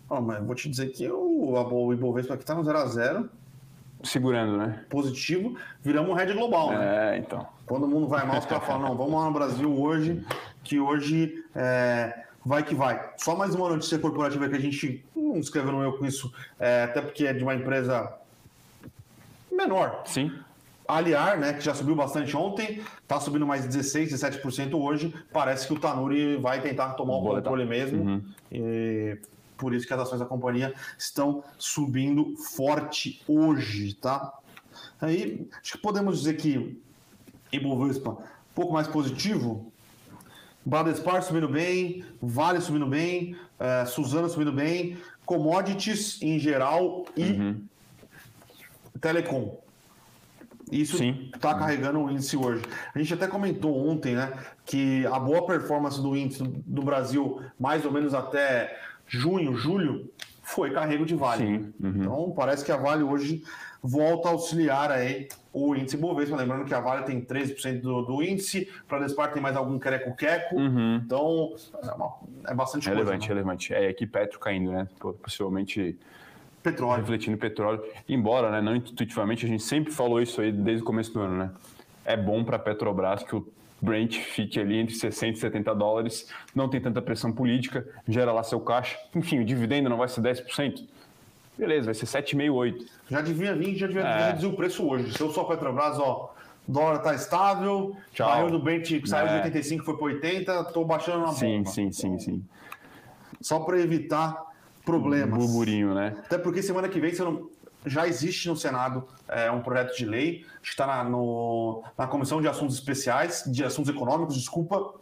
[0.10, 3.30] Oh, mas vou te dizer que o, o Ibovespa aqui está no 0 a 0
[4.04, 4.84] Segurando, né?
[4.90, 7.16] Positivo, viramos um head global, né?
[7.16, 7.48] É, então.
[7.66, 10.26] Quando o mundo vai mal, os caras falam, não, vamos lá no Brasil hoje,
[10.64, 13.12] que hoje é, vai que vai.
[13.18, 16.84] Só mais uma notícia corporativa que a gente não escreveu no meu com isso, é,
[16.84, 18.12] até porque é de uma empresa
[19.52, 20.04] menor.
[20.06, 20.32] Sim.
[20.88, 25.14] Aliar, né, que já subiu bastante ontem, está subindo mais 16, 17% hoje.
[25.32, 28.04] Parece que o Tanuri vai tentar tomar o controle mesmo.
[28.04, 28.22] Uhum.
[28.52, 29.18] E
[29.62, 34.34] por isso que as ações da companhia estão subindo forte hoje, tá?
[35.00, 36.82] Aí, acho que podemos dizer que
[37.52, 38.18] Ibovespa um
[38.56, 39.72] pouco mais positivo.
[40.66, 47.64] Bradespar subindo bem, Vale subindo bem, uh, Suzano subindo bem, commodities em geral e uhum.
[49.00, 49.62] telecom.
[50.72, 52.64] Isso está carregando o índice hoje.
[52.96, 54.32] A gente até comentou ontem, né,
[54.66, 58.80] que a boa performance do índice do Brasil, mais ou menos até
[59.12, 60.10] junho, julho,
[60.42, 61.46] foi carrego de Vale.
[61.46, 61.74] Sim.
[61.80, 61.94] Uhum.
[61.96, 63.44] Então parece que a Vale hoje
[63.84, 68.24] volta a auxiliar aí o índice Bovespa, lembrando que a Vale tem 13% do, do
[68.24, 71.02] índice, para a Despar tem mais algum quereco-queco, uhum.
[71.04, 72.16] então é, uma,
[72.48, 73.34] é bastante relevante, coisa.
[73.34, 74.88] Relevante, É aqui Petro caindo, né?
[75.22, 75.98] Possivelmente
[76.64, 77.02] petróleo.
[77.02, 77.84] refletindo petróleo.
[78.08, 81.38] Embora, né, não intuitivamente, a gente sempre falou isso aí desde o começo do ano,
[81.38, 81.52] né?
[82.06, 83.46] É bom para a Petrobras que o
[83.82, 88.44] Brent fique ali entre 60 e 70 dólares, não tem tanta pressão política, gera lá
[88.44, 88.98] seu caixa.
[89.16, 90.86] Enfim, o dividendo não vai ser 10%.
[91.58, 92.86] Beleza, vai ser 7,5, 8.
[93.10, 94.46] Já devia vir, já devia é.
[94.46, 95.14] o preço hoje.
[95.14, 96.34] Se eu sou Petrobras, ó,
[96.68, 98.28] dólar tá estável, Tchau.
[98.28, 99.30] barril do Brent saiu é.
[99.30, 101.70] de 85, foi para 80, tô baixando na sim, bomba.
[101.70, 102.46] Sim, sim, sim, sim.
[103.42, 104.44] Só para evitar
[104.86, 105.38] problemas.
[105.38, 106.16] Burburinho, né?
[106.26, 107.50] Até porque semana que vem não...
[107.86, 112.48] já existe no Senado é, um projeto de lei, está na, no, na Comissão de
[112.48, 114.94] Assuntos Especiais, de Assuntos Econômicos, desculpa,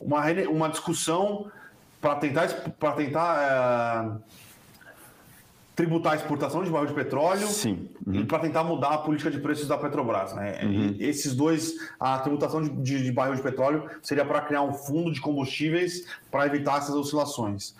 [0.00, 1.50] uma, uma discussão
[2.00, 4.92] para tentar, pra tentar é,
[5.76, 7.88] tributar a exportação de barril de petróleo Sim.
[8.06, 8.14] Uhum.
[8.14, 10.34] e para tentar mudar a política de preços da Petrobras.
[10.34, 10.60] Né?
[10.62, 10.96] Uhum.
[10.98, 15.12] esses dois, a tributação de, de, de barril de petróleo seria para criar um fundo
[15.12, 17.74] de combustíveis para evitar essas oscilações.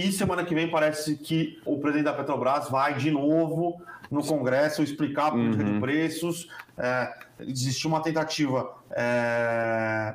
[0.00, 4.82] E semana que vem parece que o presidente da Petrobras vai de novo no Congresso
[4.82, 5.74] explicar a política uhum.
[5.74, 6.48] de preços.
[6.78, 8.78] É, existiu uma tentativa.
[8.92, 10.14] É,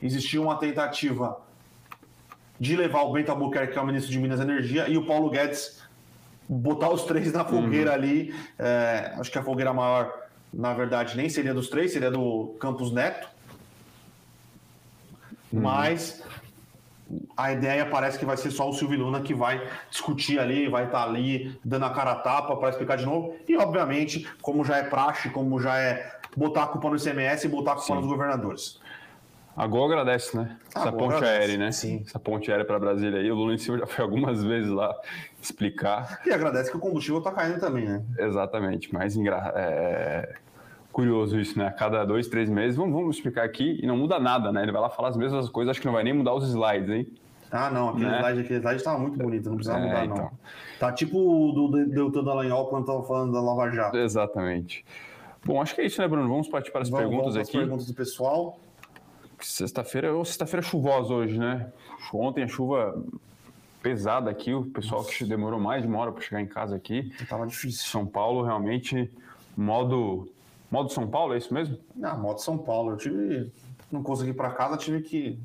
[0.00, 1.38] existiu uma tentativa
[2.58, 5.04] de levar o Bento Albuquerque, que é o ministro de Minas e Energia, e o
[5.04, 5.82] Paulo Guedes
[6.48, 7.96] botar os três na fogueira uhum.
[7.96, 8.34] ali.
[8.58, 10.10] É, acho que a fogueira maior,
[10.50, 13.28] na verdade, nem seria dos três, seria do Campos Neto.
[15.52, 15.60] Uhum.
[15.60, 16.22] Mas
[17.36, 20.86] a ideia parece que vai ser só o Silvio Luna que vai discutir ali, vai
[20.86, 23.36] estar tá ali dando a cara a tapa para explicar de novo.
[23.46, 27.50] E, obviamente, como já é praxe, como já é botar a culpa no ICMS e
[27.50, 28.00] botar a culpa Sim.
[28.00, 28.80] nos governadores.
[29.56, 30.56] A Gol agradece, né?
[30.74, 31.40] Essa ponte agradece.
[31.40, 31.72] aérea, né?
[31.72, 32.02] Sim.
[32.06, 33.30] Essa ponte aérea para Brasília aí.
[33.30, 34.94] O Lula em cima já foi algumas vezes lá
[35.40, 36.20] explicar.
[36.26, 38.02] E agradece que o combustível está caindo também, né?
[38.18, 38.92] Exatamente.
[38.92, 39.52] Mas engra...
[39.56, 40.34] é
[40.92, 41.66] curioso isso, né?
[41.66, 44.62] A cada dois, três meses, vamos, vamos explicar aqui e não muda nada, né?
[44.62, 46.88] Ele vai lá falar as mesmas coisas, acho que não vai nem mudar os slides,
[46.88, 47.06] hein?
[47.50, 48.18] Ah, não, aquele né?
[48.18, 50.16] slide, aquele slide estava muito bonito, não precisava é, mudar, então.
[50.16, 50.30] não.
[50.78, 53.96] Tá tipo o do Deltan Dallagnol quando estava falando da Lava Jato.
[53.96, 54.84] Exatamente.
[55.44, 56.28] Bom, acho que é isso, né, Bruno?
[56.28, 57.56] Vamos partir para as vamos, perguntas vamos aqui.
[57.56, 58.58] As perguntas do pessoal.
[59.40, 61.70] Sexta-feira, ou sexta-feira chuvosa hoje, né?
[62.12, 63.00] Ontem a chuva
[63.82, 65.12] pesada aqui, o pessoal Nossa.
[65.12, 67.12] que demorou mais de uma hora para chegar em casa aqui.
[67.28, 67.84] Tava difícil.
[67.86, 69.10] São Paulo realmente
[69.56, 70.28] modo
[70.70, 71.78] Modo São Paulo, é isso mesmo?
[72.02, 72.92] Ah, modo São Paulo.
[72.92, 73.52] Eu tive.
[73.90, 75.38] Não consegui ir para casa, tive que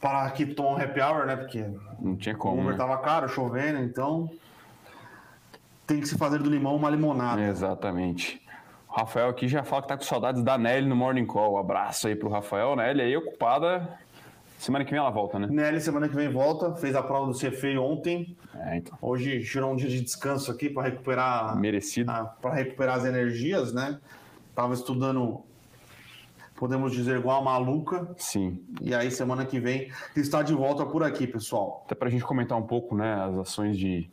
[0.00, 1.36] parar aqui tomar um happy hour, né?
[1.36, 1.64] Porque
[2.00, 2.56] não tinha como.
[2.56, 2.78] O Uber né?
[2.78, 4.30] tava caro, chovendo, então
[5.86, 7.40] tem que se fazer do limão uma limonada.
[7.40, 8.42] Exatamente.
[8.88, 11.54] O Rafael aqui já fala que tá com saudades da Nelly no Morning Call.
[11.54, 12.74] Um abraço aí pro Rafael.
[12.74, 13.98] Nelly aí ocupada.
[14.58, 15.46] Semana que vem ela volta, né?
[15.50, 16.74] Nelly semana que vem volta.
[16.74, 18.36] Fez a prova do CFE ontem.
[18.54, 18.96] É, então.
[19.00, 21.56] Hoje tirou um dia de descanso aqui para recuperar.
[21.56, 22.12] Merecido.
[22.40, 23.98] Para recuperar as energias, né?
[24.54, 25.42] Tava estudando,
[26.56, 28.08] podemos dizer, igual a maluca.
[28.16, 28.64] Sim.
[28.80, 31.82] E aí, semana que vem, está de volta por aqui, pessoal.
[31.86, 34.08] Até para a gente comentar um pouco, né, as ações de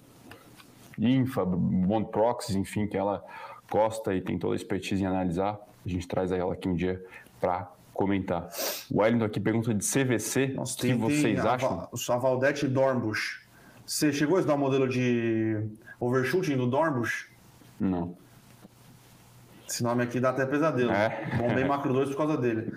[1.00, 3.24] Infa, Bond Proxies, enfim, que ela
[3.72, 5.60] gosta e tem toda a expertise em analisar.
[5.86, 7.04] A gente traz ela aqui um dia
[7.40, 8.50] para comentar.
[8.90, 11.88] O Wellington aqui pergunta de CVC, Nossa, o que vocês tem acham?
[11.92, 13.42] A, a Valdete Dornbusch.
[13.86, 15.62] Você chegou a estudar o modelo de
[16.00, 17.28] overshooting do Dornbusch?
[17.80, 18.16] Não.
[19.68, 20.92] Esse nome aqui dá até pesadelo.
[20.92, 21.30] É.
[21.38, 22.74] Bombei Macro 2 por causa dele.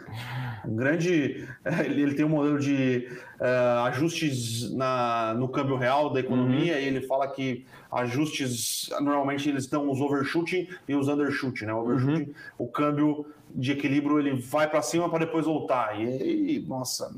[0.64, 1.46] Um grande.
[1.84, 3.08] Ele, ele tem um modelo de
[3.40, 6.80] uh, ajustes na, no câmbio real da economia uhum.
[6.80, 8.88] e ele fala que ajustes.
[9.00, 11.74] Normalmente eles dão os overshooting e os undershooting, né?
[11.74, 12.34] O overshooting, uhum.
[12.58, 16.00] o câmbio de equilíbrio ele vai para cima para depois voltar.
[16.00, 17.14] E, e, nossa.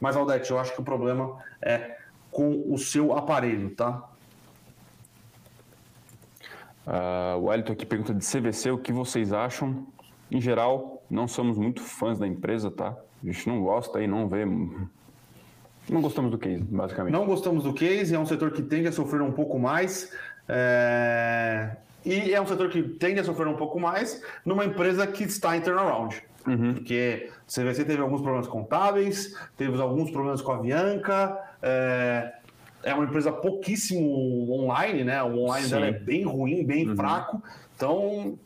[0.00, 1.98] Mas, Aldete, eu acho que o problema é
[2.30, 4.08] com o seu aparelho, tá?
[6.86, 9.86] Uh, o Wellington aqui pergunta de CVC, o que vocês acham?
[10.30, 12.96] Em geral, não somos muito fãs da empresa, tá?
[13.22, 14.44] A gente não gosta e não vê.
[14.44, 17.12] Não gostamos do case, basicamente.
[17.12, 20.12] Não gostamos do case, é um setor que tende a sofrer um pouco mais.
[20.48, 21.76] É...
[22.04, 25.56] E é um setor que tende a sofrer um pouco mais numa empresa que está
[25.56, 26.20] em turnaround.
[26.46, 26.74] Uhum.
[26.74, 31.38] Porque o CVC teve alguns problemas contábeis, teve alguns problemas com a Avianca.
[31.62, 32.41] É
[32.82, 35.22] é uma empresa pouquíssimo online, né?
[35.22, 35.70] O online Sim.
[35.70, 36.96] dela é bem ruim, bem uhum.
[36.96, 37.42] fraco.
[37.76, 38.38] Então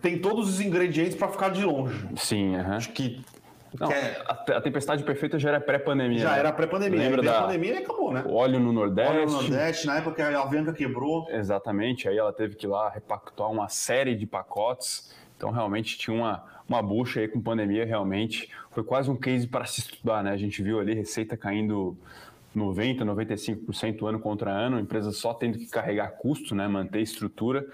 [0.00, 2.08] tem todos os ingredientes para ficar de longe.
[2.16, 2.72] Sim, uhum.
[2.72, 3.24] acho que
[3.78, 4.22] não, é...
[4.26, 6.20] a, tempestade perfeita já era pré-pandemia.
[6.20, 6.38] Já né?
[6.38, 6.98] era pré-pandemia.
[6.98, 8.24] Lembra da pandemia e acabou, né?
[8.26, 9.12] O óleo no Nordeste.
[9.12, 11.26] Óleo no Nordeste, na época a Avianca quebrou.
[11.30, 15.14] Exatamente, aí ela teve que ir lá repactuar uma série de pacotes.
[15.36, 18.50] Então realmente tinha uma, uma bucha aí com pandemia, realmente.
[18.70, 20.30] Foi quase um case para se estudar, né?
[20.30, 21.96] A gente viu ali receita caindo
[22.56, 27.66] 90%, 95% ano contra ano, a empresa só tendo que carregar custo, né, manter estrutura.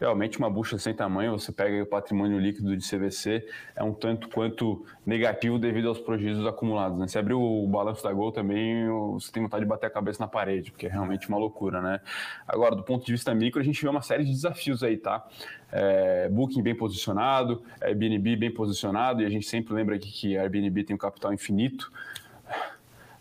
[0.00, 4.30] Realmente, uma bucha sem tamanho, você pega o patrimônio líquido de CVC, é um tanto
[4.30, 6.98] quanto negativo devido aos prejuízos acumulados.
[6.98, 7.06] Né?
[7.06, 10.26] Se abrir o balanço da Gol também, você tem vontade de bater a cabeça na
[10.26, 11.82] parede, porque é realmente uma loucura.
[11.82, 12.00] Né?
[12.48, 15.26] Agora, do ponto de vista micro, a gente vê uma série de desafios aí, tá?
[15.70, 20.42] É, Booking bem posicionado, Airbnb bem posicionado, e a gente sempre lembra aqui que a
[20.42, 21.92] Airbnb tem um capital infinito,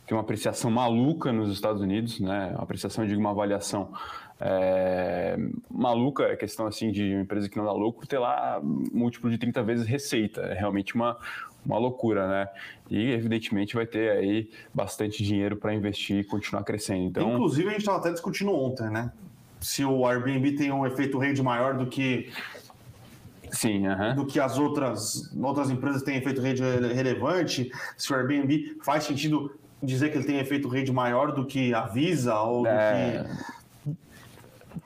[0.10, 2.50] tem uma apreciação maluca nos Estados Unidos, né?
[2.56, 3.93] Uma apreciação, digo, uma avaliação
[4.39, 5.38] é,
[5.69, 9.38] maluca, é questão assim de uma empresa que não dá lucro ter lá múltiplo de
[9.38, 10.41] 30 vezes receita.
[10.41, 11.15] É realmente uma,
[11.63, 12.48] uma loucura, né?
[12.89, 17.04] E evidentemente vai ter aí bastante dinheiro para investir e continuar crescendo.
[17.04, 19.12] Então, Inclusive, a gente estava até discutindo ontem, né?
[19.62, 22.32] Se o Airbnb tem um efeito rede maior do que
[23.52, 23.84] Sim,
[24.15, 26.62] do que as outras, outras empresas têm efeito rede
[26.93, 31.74] relevante, se o Airbnb faz sentido dizer que ele tem efeito rede maior do que
[31.74, 33.24] a Visa ou é...
[33.24, 33.60] do que.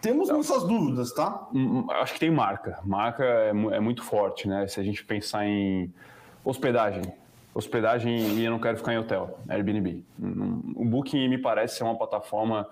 [0.02, 1.48] Temos nossas dúvidas, tá?
[1.54, 2.80] Hum, hum, acho que tem marca.
[2.84, 4.68] Marca é, é, muito forte, né?
[4.68, 5.94] Se a gente pensar em
[6.44, 7.04] hospedagem.
[7.54, 10.04] Hospedagem, e eu não quero ficar em hotel, Airbnb.
[10.20, 12.68] Hum, o Booking me parece ser uma plataforma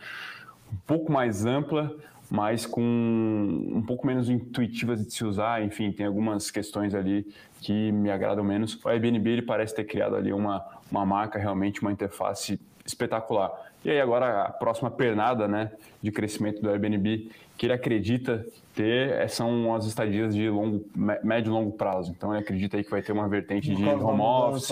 [0.74, 1.96] um pouco mais ampla,
[2.30, 5.64] mas com um pouco menos intuitivas de se usar.
[5.64, 7.28] Enfim, tem algumas questões ali
[7.62, 8.78] que me agradam menos.
[8.84, 13.52] O Airbnb ele parece ter criado ali uma, uma marca, realmente uma interface espetacular.
[13.84, 19.12] E aí agora a próxima pernada né, de crescimento do Airbnb que ele acredita ter
[19.12, 20.86] é, são as estadias de longo,
[21.24, 22.12] médio e longo prazo.
[22.12, 24.72] Então ele acredita aí que vai ter uma vertente de home office,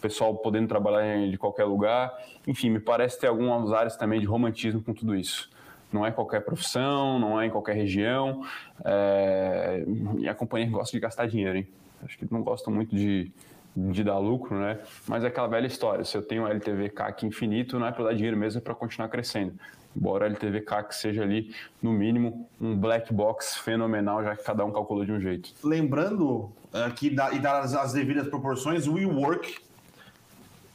[0.00, 2.12] pessoal podendo trabalhar de qualquer lugar.
[2.46, 5.52] Enfim, me parece ter algumas áreas também de romantismo com tudo isso
[5.94, 8.44] não é qualquer profissão, não é em qualquer região.
[8.84, 9.84] É...
[10.18, 11.68] E a companhia gosta de gastar dinheiro, hein?
[12.02, 13.30] Acho que não gosta muito de,
[13.76, 14.78] de dar lucro, né?
[15.06, 18.14] Mas é aquela velha história: se eu tenho LTV CAC infinito, não é para dar
[18.14, 19.54] dinheiro mesmo, é para continuar crescendo.
[19.96, 24.72] Embora LTV CAC seja ali, no mínimo, um black box fenomenal, já que cada um
[24.72, 25.50] calculou de um jeito.
[25.62, 29.56] Lembrando aqui uh, e dar as, as devidas proporções, o WeWork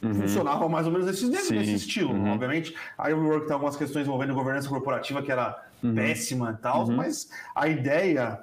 [0.02, 0.14] uhum.
[0.14, 2.14] funcionava mais ou menos nesse, nesse estilo.
[2.14, 2.32] Uhum.
[2.32, 5.94] Obviamente, a WeWork tem algumas questões envolvendo governança corporativa que era uhum.
[5.94, 6.96] péssima e tal, uhum.
[6.96, 8.40] mas a ideia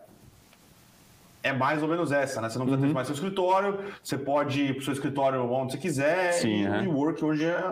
[1.47, 2.49] é mais ou menos essa, né?
[2.49, 2.93] Você não precisa ter uhum.
[2.93, 6.87] mais seu escritório, você pode ir para o seu escritório onde você quiser, Sim, e
[6.87, 7.63] o WeWork hoje é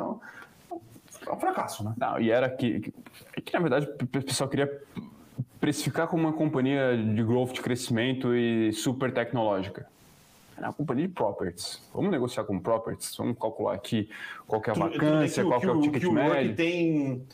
[1.28, 1.94] é um fracasso, né?
[1.98, 4.72] Não, e era que, que, que, na verdade o pessoal queria
[5.60, 9.88] precificar como uma companhia de growth, de crescimento e super tecnológica
[10.58, 11.82] é uma companhia de properties.
[11.94, 14.10] Vamos negociar com properties, vamos calcular aqui
[14.48, 16.56] qual é a vacância, qual é o ticket que o médio.
[16.56, 17.26] tem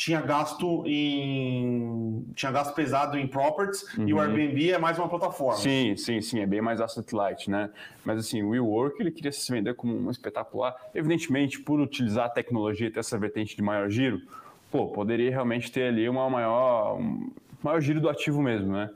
[0.00, 4.08] tinha gasto em tinha gasto pesado em properties uhum.
[4.08, 4.22] e o uhum.
[4.22, 5.60] Airbnb é mais uma plataforma.
[5.60, 7.68] Sim, sim, sim, é bem mais asset light, né?
[8.02, 12.28] Mas assim, o WeWork ele queria se vender como um espetacular, evidentemente por utilizar a
[12.30, 14.22] tecnologia e ter essa vertente de maior giro,
[14.70, 17.30] pô, poderia realmente ter ali uma maior um
[17.62, 18.88] maior giro do ativo mesmo, né?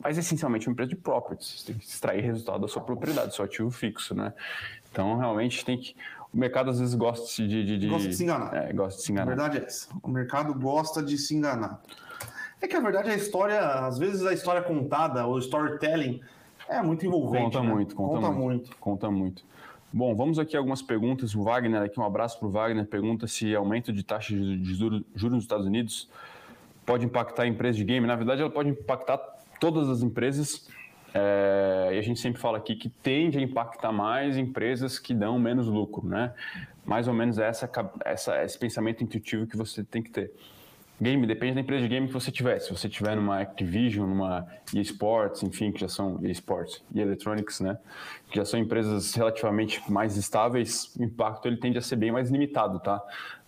[0.00, 1.60] mas essencialmente uma empresa de properties.
[1.60, 4.32] Você tem que extrair resultado da sua propriedade, do seu ativo fixo, né?
[4.90, 5.96] Então, realmente tem que.
[6.32, 7.64] O mercado às vezes gosta de.
[7.64, 8.54] de, de gosta de se enganar.
[8.54, 9.32] É, gosta de se enganar.
[9.32, 9.88] A verdade é essa.
[10.02, 11.82] O mercado gosta de se enganar.
[12.60, 16.20] É que a verdade é a história, às vezes a história contada, o storytelling,
[16.68, 17.44] é muito envolvente.
[17.44, 17.68] Conta né?
[17.68, 18.76] muito, conta, conta muito, muito.
[18.76, 19.44] Conta muito.
[19.92, 21.34] Bom, vamos aqui algumas perguntas.
[21.34, 25.04] O Wagner, aqui um abraço para o Wagner, pergunta se aumento de taxa de juros
[25.16, 26.08] nos Estados Unidos
[26.84, 28.06] pode impactar a empresa de game.
[28.06, 29.18] Na verdade, ela pode impactar
[29.60, 30.68] todas as empresas,
[31.14, 35.38] é, e a gente sempre fala aqui que tende a impactar mais empresas que dão
[35.38, 36.32] menos lucro, né?
[36.84, 37.70] Mais ou menos essa,
[38.04, 40.32] essa, esse pensamento intuitivo que você tem que ter.
[41.00, 42.60] Game depende da empresa de game que você tiver.
[42.60, 47.76] Se você tiver numa Activision, numa eSports, enfim, que já são eSports e Electronics, né?
[48.30, 52.30] Que já são empresas relativamente mais estáveis, o impacto ele tende a ser bem mais
[52.30, 53.02] limitado, tá?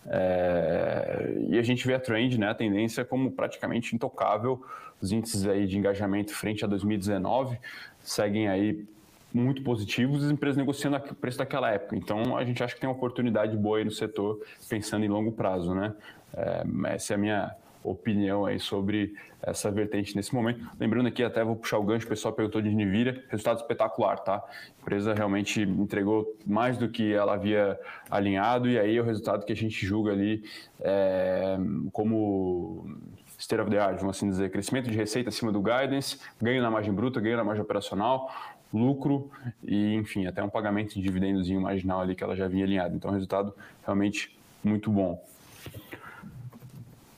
[0.05, 1.33] É...
[1.47, 2.49] E a gente vê a trend, né?
[2.49, 4.61] A tendência como praticamente intocável.
[5.01, 7.57] Os índices aí de engajamento frente a 2019
[8.01, 8.85] seguem aí
[9.33, 11.95] muito positivos e as empresas negociando o preço daquela época.
[11.95, 15.31] Então, a gente acha que tem uma oportunidade boa aí no setor, pensando em longo
[15.31, 15.93] prazo, né?
[16.33, 20.67] É, essa é a minha opinião aí sobre essa vertente nesse momento.
[20.79, 24.37] Lembrando aqui, até vou puxar o gancho, o pessoal perguntou de Nvidia, resultado espetacular, tá?
[24.37, 27.79] A empresa realmente entregou mais do que ela havia
[28.09, 30.43] alinhado e aí é o resultado que a gente julga ali
[30.79, 31.57] é,
[31.91, 32.89] como
[33.37, 36.69] state of the art, vamos assim dizer, crescimento de receita acima do guidance, ganho na
[36.69, 38.29] margem bruta, ganho na margem operacional,
[38.73, 39.29] lucro
[39.63, 42.95] e, enfim, até um pagamento de dividendozinho marginal ali que ela já vinha alinhada.
[42.95, 45.23] Então, resultado realmente muito bom.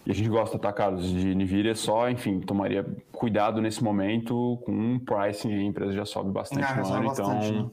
[0.06, 4.72] E a gente gosta, tá, Carlos, de Nvidia só, enfim, tomaria cuidado nesse momento com
[4.72, 7.40] um pricing, a empresa já sobe bastante ah, no ano, então...
[7.40, 7.70] Né?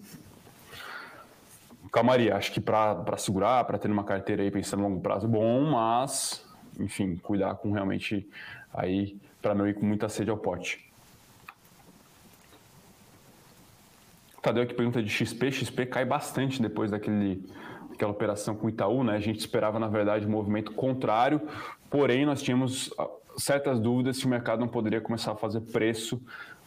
[1.93, 5.71] Calmaria, acho que para segurar, para ter uma carteira aí pensando no longo prazo, bom,
[5.71, 6.45] mas,
[6.79, 8.29] enfim, cuidar com realmente
[8.73, 10.85] aí, para não ir com muita sede ao pote.
[14.43, 17.43] Tadeu que pergunta de XP, XP cai bastante depois daquele
[17.95, 19.15] aquela operação com o Itaú, né?
[19.15, 21.41] A gente esperava, na verdade, um movimento contrário,
[21.89, 23.09] porém nós tínhamos ah,
[23.39, 26.21] certas dúvidas se o mercado não poderia começar a fazer preço,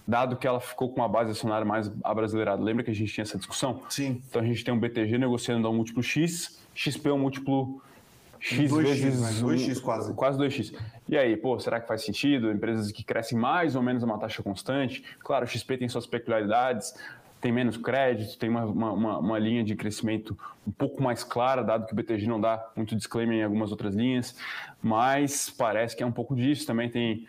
[0.08, 2.64] dado que ela ficou com uma base acionária mais abrasileirada.
[2.64, 3.82] Lembra que a gente tinha essa discussão?
[3.90, 4.22] Sim.
[4.30, 7.82] Então a gente tem um BTG negociando a um múltiplo X, XP é um múltiplo
[8.40, 10.14] X 2X, vezes 2X quase.
[10.14, 10.74] Quase 2X.
[11.08, 12.52] E aí, pô, será que faz sentido?
[12.52, 15.04] Empresas que crescem mais ou menos a uma taxa constante.
[15.20, 16.94] Claro, o XP tem suas peculiaridades,
[17.40, 21.86] tem menos crédito, tem uma, uma, uma, linha de crescimento um pouco mais clara, dado
[21.86, 24.36] que o BTG não dá muito disclaimer em algumas outras linhas,
[24.82, 26.66] mas parece que é um pouco disso.
[26.66, 27.28] Também tem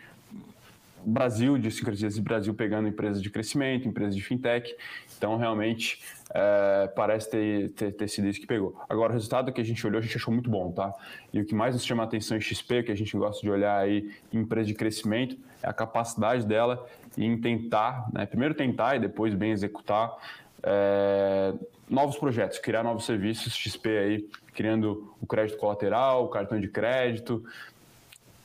[1.05, 4.75] Brasil, de sincrasias de Brasil pegando empresas de crescimento, empresas de fintech.
[5.17, 6.01] Então, realmente,
[6.33, 8.79] é, parece ter, ter, ter, sido isso que pegou.
[8.87, 10.93] Agora, o resultado que a gente olhou, a gente achou muito bom, tá?
[11.33, 13.49] E o que mais nos chama a atenção em XP, que a gente gosta de
[13.49, 16.87] olhar aí em empresa de crescimento, é a capacidade dela
[17.17, 18.25] em tentar, né?
[18.25, 20.15] primeiro tentar e depois bem executar
[20.63, 21.53] é,
[21.89, 27.43] novos projetos, criar novos serviços, XP aí criando o crédito colateral, o cartão de crédito,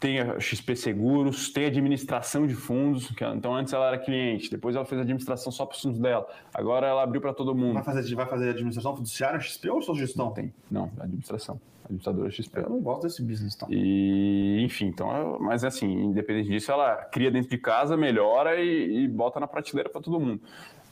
[0.04, 4.84] tem a XP Seguros, tem administração de fundos, então antes ela era cliente, depois ela
[4.84, 7.72] fez administração só para os fundos dela, agora ela abriu para todo mundo.
[7.72, 10.26] Vai fazer, vai fazer administração fiduciária XP ou só gestão?
[10.26, 12.58] Não tem, não, administração, administradora XP.
[12.58, 13.66] Eu não gosto desse business, então.
[13.70, 19.08] E, enfim, então, mas assim, independente disso, ela cria dentro de casa, melhora e, e
[19.08, 20.42] bota na prateleira para todo mundo.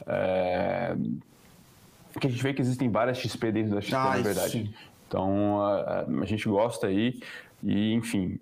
[0.07, 0.97] É...
[2.15, 4.53] Porque a gente vê que existem várias XP dentro da XP, ah, na verdade.
[4.53, 4.75] Sim.
[5.07, 7.21] Então, a, a gente gosta aí
[7.63, 8.39] e, enfim,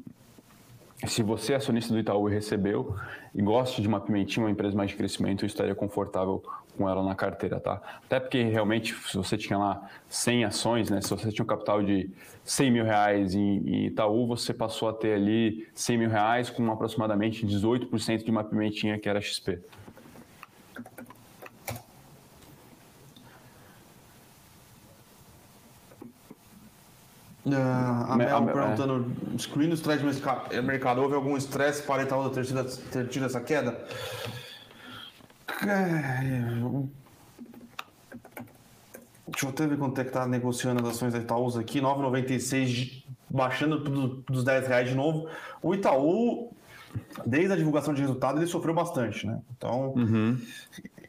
[1.07, 2.94] se você é acionista do Itaú e recebeu
[3.34, 6.42] e gosta de uma pimentinha, uma empresa mais de crescimento, eu estaria confortável
[6.76, 7.80] com ela na carteira, tá?
[8.05, 11.01] Até porque realmente, se você tinha lá 100 ações, né?
[11.01, 12.11] Se você tinha um capital de
[12.44, 17.46] 100 mil reais em, Itaú, você passou a ter ali 100 mil reais com aproximadamente
[17.46, 19.59] 18% de uma pimentinha que era XP.
[27.45, 27.55] Uh,
[28.12, 29.36] a Mel perguntando, é.
[29.36, 33.41] excluindo o estresse de mercado, houve algum estresse para Itaú ter tido, ter tido essa
[33.41, 33.82] queda?
[39.26, 43.05] Deixa eu até ver quanto é que está negociando as ações da Itaú aqui, 9,96
[43.30, 43.78] baixando
[44.24, 45.26] dos 10 reais de novo.
[45.62, 46.53] O Itaú,
[47.24, 49.41] desde a divulgação de resultado, ele sofreu bastante, né?
[49.57, 50.36] Então, uhum.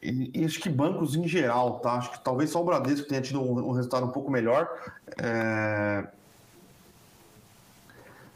[0.02, 1.94] e, e, acho que bancos em geral, tá?
[1.94, 4.66] Acho que talvez só o Bradesco tenha tido um, um resultado um pouco melhor.
[5.18, 6.06] É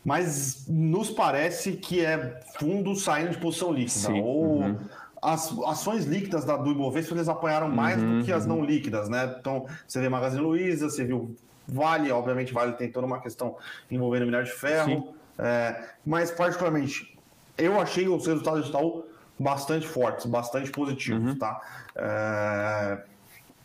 [0.06, 4.06] mas nos parece que é fundo saindo de posição líquida.
[4.06, 4.20] Sim.
[4.20, 4.78] Ou uhum.
[5.20, 8.58] as ações líquidas da, do Ibovespa eles apanharam mais uhum, do que as uhum.
[8.58, 9.34] não líquidas, né?
[9.40, 11.34] Então, você vê Magazine Luiza, você viu
[11.66, 13.56] Vale, obviamente Vale tem toda uma questão
[13.90, 15.12] envolvendo minério de ferro.
[15.36, 17.18] É, mas, particularmente,
[17.58, 19.02] eu achei os resultados de Itaú
[19.36, 21.36] bastante fortes, bastante positivos, uhum.
[21.36, 21.60] tá?
[21.96, 22.98] É,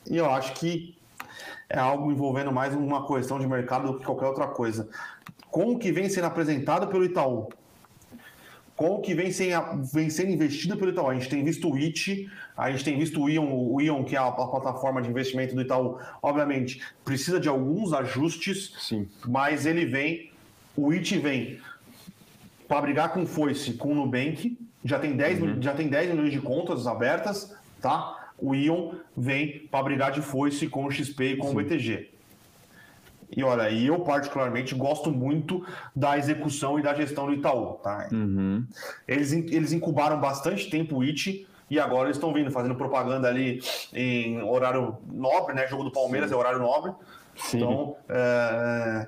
[0.10, 0.98] e eu acho que
[1.70, 4.90] é algo envolvendo mais uma questão de mercado do que qualquer outra coisa
[5.52, 7.50] com o que vem sendo apresentado pelo Itaú,
[8.76, 11.10] com o que vem, sendo, vem sendo investido pelo Itaú.
[11.10, 14.16] A gente tem visto o IT, a gente tem visto o Ion, o Ion que
[14.16, 16.00] é a, a plataforma de investimento do Itaú.
[16.24, 19.08] Obviamente, precisa de alguns ajustes, Sim.
[19.28, 20.32] mas ele vem,
[20.76, 21.60] o IT vem
[22.68, 25.62] para brigar com o Foice, com o Nubank, já tem 10, uhum.
[25.62, 28.32] já tem 10 milhões de contas abertas, tá?
[28.38, 31.54] O Ion vem para brigar de foice com o XP e com Sim.
[31.54, 32.11] o BTG.
[33.36, 35.66] E olha, eu particularmente gosto muito
[35.96, 37.76] da execução e da gestão do Itaú.
[37.76, 38.10] Tá?
[38.12, 38.66] Uhum.
[39.08, 43.62] Eles, eles incubaram bastante tempo o IT e agora eles estão vindo fazendo propaganda ali
[43.94, 45.66] em horário nobre, né?
[45.68, 46.36] Jogo do Palmeiras Sim.
[46.36, 46.92] é horário nobre.
[47.36, 47.58] Sim.
[47.58, 49.08] Então, é,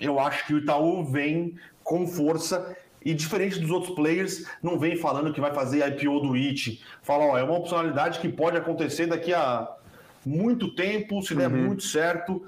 [0.00, 1.54] eu acho que o Itaú vem
[1.84, 6.36] com força e diferente dos outros players, não vem falando que vai fazer IPO do
[6.36, 6.82] IT.
[7.02, 9.68] Fala, ó, é uma opcionalidade que pode acontecer daqui a
[10.24, 11.66] muito tempo, se der uhum.
[11.66, 12.42] muito certo.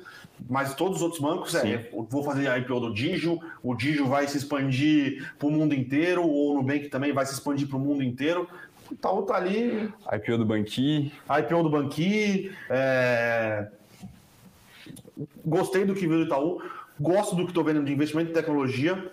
[0.49, 4.29] Mas todos os outros bancos, é, vou fazer a IPO do Digio, o Digio vai
[4.29, 7.81] se expandir para o mundo inteiro, ou o Nubank também vai se expandir para o
[7.81, 8.49] mundo inteiro.
[8.91, 9.91] O Itaú tá ali.
[10.13, 11.13] IPO do Banqui.
[11.41, 12.53] IPO do Banqui.
[12.69, 13.69] É...
[15.45, 16.61] Gostei do que viu do Itaú.
[17.01, 19.11] Gosto do que estou vendo de investimento em tecnologia.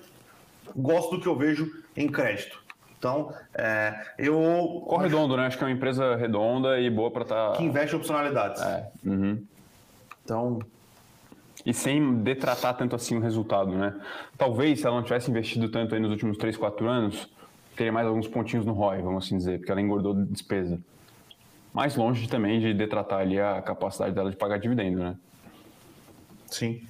[0.75, 2.61] Gosto do que eu vejo em crédito.
[2.97, 4.83] Então, é, eu.
[4.87, 5.47] Corredondo, né?
[5.47, 7.51] Acho que é uma empresa redonda e boa para estar.
[7.51, 7.57] Tá...
[7.57, 8.61] Que investe em opcionalidades.
[8.61, 8.91] É.
[9.03, 9.43] Uhum.
[10.23, 10.59] Então,
[11.65, 13.99] e sem detratar tanto assim o resultado, né?
[14.37, 17.29] Talvez se ela não tivesse investido tanto nos últimos 3, 4 anos,
[17.75, 20.79] teria mais alguns pontinhos no ROI, vamos assim dizer, porque ela engordou de despesa.
[21.73, 25.15] Mais longe também de detratar ali a capacidade dela de pagar dividendo, né?
[26.47, 26.81] Sim.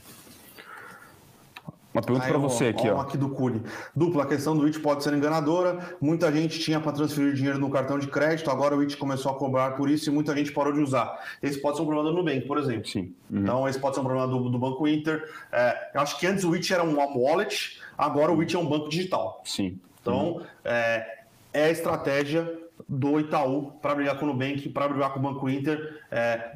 [1.93, 3.01] Uma pergunta para você aqui, ó.
[3.01, 3.61] aqui do Curi.
[3.93, 5.97] Dupla, a questão do IT pode ser enganadora.
[5.99, 9.35] Muita gente tinha para transferir dinheiro no cartão de crédito, agora o IT começou a
[9.35, 11.19] cobrar por isso e muita gente parou de usar.
[11.41, 12.87] Esse pode ser um problema do Nubank, por exemplo.
[12.87, 13.13] Sim.
[13.29, 13.41] Uhum.
[13.41, 15.29] Então, esse pode ser um problema do, do Banco Inter.
[15.51, 18.65] É, eu acho que antes o IT era um wallet, agora o IT é um
[18.65, 19.41] banco digital.
[19.43, 19.77] Sim.
[20.01, 20.45] Então, uhum.
[20.63, 21.23] é,
[21.53, 25.49] é a estratégia do Itaú para brigar com o Nubank, para brigar com o Banco
[25.49, 26.01] Inter.
[26.09, 26.55] É,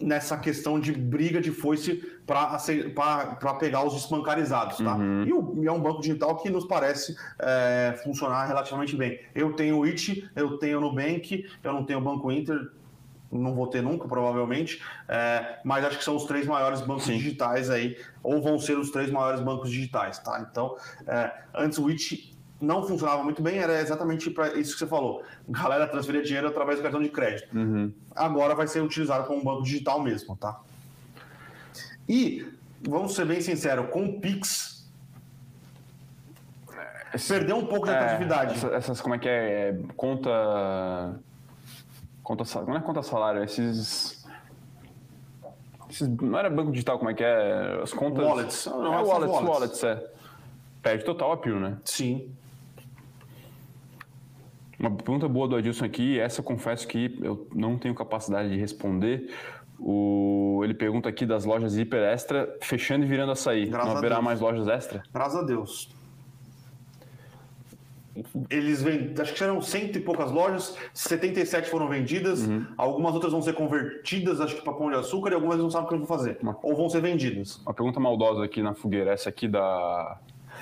[0.00, 4.78] nessa questão de briga de foice para pegar os desbancarizados.
[4.78, 4.94] Tá?
[4.94, 5.24] Uhum.
[5.24, 9.18] E, o, e, é um banco digital que nos parece é, funcionar relativamente bem.
[9.34, 12.70] Eu tenho o IT, eu tenho o Nubank, eu não tenho o Banco Inter,
[13.32, 17.16] não vou ter nunca, provavelmente, é, mas acho que são os três maiores bancos Sim.
[17.16, 20.44] digitais aí, ou vão ser os três maiores bancos digitais, tá?
[20.48, 20.76] Então,
[21.06, 25.22] é, antes o IT não funcionava muito bem, era exatamente para isso que você falou.
[25.48, 27.56] Galera transferia dinheiro através do cartão de crédito.
[27.56, 27.92] Uhum.
[28.14, 30.60] Agora vai ser utilizado como um banco digital mesmo, tá?
[32.10, 32.44] E,
[32.82, 34.90] vamos ser bem sinceros, com o Pix,
[37.28, 38.54] perdeu um pouco de é, atratividade.
[38.54, 39.78] Essas, essas, como é que é?
[39.96, 41.20] Conta.
[42.24, 44.24] Conta, não é conta salário, esses.
[45.88, 47.80] esses não era banco digital, como é que é?
[47.80, 48.24] As contas.
[48.24, 48.66] Wallets.
[48.66, 50.10] Não, é, wallets, wallets, wallets, é.
[50.82, 51.78] Perde total apio, né?
[51.84, 52.28] Sim.
[54.80, 58.56] Uma pergunta boa do Adilson aqui, essa eu confesso que eu não tenho capacidade de
[58.56, 59.30] responder.
[59.82, 63.66] O, ele pergunta aqui das lojas hiper extra fechando e virando açaí.
[63.66, 65.02] Graças não haverá mais lojas extra?
[65.12, 65.90] Graças a Deus.
[68.50, 72.66] Eles vêm, acho que eram cento e poucas lojas, 77 foram vendidas, uhum.
[72.76, 75.86] algumas outras vão ser convertidas, acho que para pão de açúcar, e algumas não sabem
[75.86, 76.36] o que vão fazer.
[76.42, 77.56] Uma, ou vão ser vendidas.
[77.64, 80.18] Uma pergunta maldosa aqui na fogueira, essa aqui da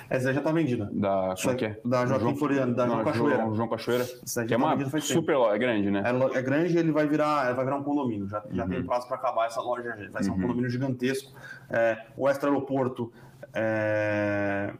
[0.09, 0.89] essa já está vendida.
[0.91, 1.79] Da, como é que é?
[1.85, 3.37] Da Joaquim Floriano, da João Cachoeira.
[3.37, 4.03] João, João Cachoeira.
[4.03, 6.03] Essa que é tá uma super loja, é grande, né?
[6.03, 8.27] É, é grande e ele vai virar, vai virar um condomínio.
[8.27, 8.69] Já, já uhum.
[8.69, 10.41] tem prazo para acabar essa loja, vai ser um uhum.
[10.41, 11.31] condomínio gigantesco.
[11.69, 13.11] É, o Extra Aeroporto.
[13.53, 14.73] É,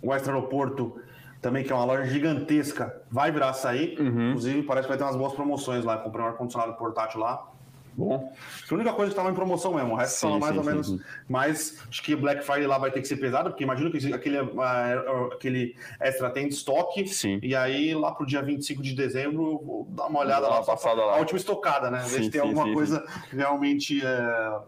[0.00, 0.96] o Extra Aeroporto
[1.40, 3.96] também, que é uma loja gigantesca, vai virar açaí.
[3.98, 4.28] Uhum.
[4.28, 5.98] Inclusive, parece que vai ter umas boas promoções lá.
[5.98, 7.51] Comprei um ar-condicionado portátil lá.
[7.94, 8.32] Bom.
[8.70, 10.86] A única coisa que estava em promoção mesmo, o resto estava mais sim, ou menos.
[10.88, 11.00] Sim.
[11.28, 14.40] Mas acho que Black Friday lá vai ter que ser pesado, porque imagino que aquele,
[14.40, 17.06] uh, aquele extra tem de estoque.
[17.08, 17.38] Sim.
[17.42, 21.16] E aí, lá pro dia 25 de dezembro, vou dar uma olhada lá, passada lá.
[21.16, 22.02] A última estocada, né?
[22.06, 24.58] Ver se tem alguma coisa realmente é,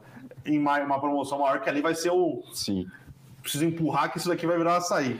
[0.44, 2.42] em uma promoção maior, que ali vai ser o.
[2.52, 2.86] Sim.
[3.40, 5.18] Preciso empurrar que isso daqui vai virar açaí.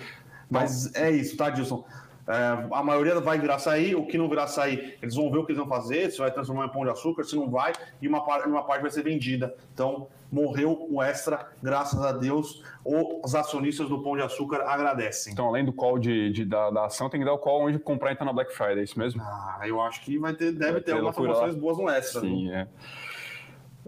[0.51, 1.85] Mas é isso, tá, Dilson?
[2.27, 5.45] É, a maioria vai virar açaí, o que não virar açaí, eles vão ver o
[5.45, 8.09] que eles vão fazer, se vai transformar em pão de açúcar, se não vai, e
[8.09, 9.55] uma, parte, uma parte vai ser vendida.
[9.75, 15.33] Então, morreu o extra, graças a Deus, os acionistas do pão de açúcar agradecem.
[15.33, 17.79] Então, além do call de, de da, da, ação, tem que dar o call onde
[17.79, 19.21] comprar então na Black Friday, é isso mesmo?
[19.23, 22.23] Ah, eu acho que vai ter, deve vai ter, ter algumas promoções boas no extra.
[22.23, 22.67] Sim, é.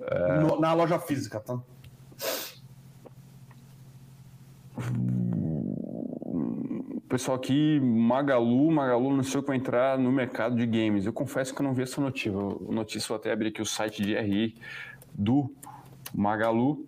[0.03, 0.41] é...
[0.41, 1.59] No, na loja física, tá?
[7.09, 11.07] Pessoal aqui, Magalu, Magalu anunciou que vai entrar no mercado de games.
[11.07, 12.32] Eu confesso que eu não vi essa notícia.
[12.32, 14.57] Notícia, vou até abrir aqui o site de RI
[15.12, 15.50] do
[16.14, 16.86] Magalu.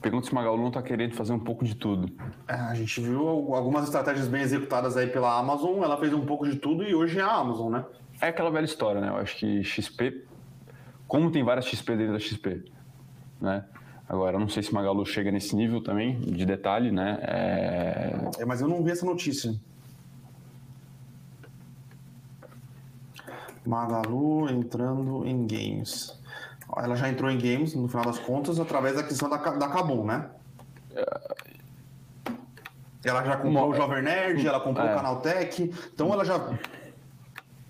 [0.00, 2.10] Pergunta se o Magalu não está querendo fazer um pouco de tudo.
[2.48, 5.82] É, a gente viu algumas estratégias bem executadas aí pela Amazon.
[5.82, 7.84] Ela fez um pouco de tudo e hoje é a Amazon, né?
[8.20, 9.08] É aquela velha história, né?
[9.08, 10.24] Eu acho que XP,
[11.06, 12.64] como tem várias XP dentro da XP,
[13.40, 13.64] né?
[14.10, 17.20] Agora, não sei se Magalu chega nesse nível também de detalhe, né?
[17.22, 18.40] É...
[18.40, 19.54] é mas eu não vi essa notícia.
[23.64, 26.20] Magalu entrando em games.
[26.76, 30.04] Ela já entrou em games, no final das contas, através da aquisição da, da Kabum,
[30.04, 30.28] né?
[33.04, 33.66] Ela já comprou Uma...
[33.66, 34.92] o Jovem Nerd, ela comprou é.
[34.92, 36.58] o Canaltech, então ela já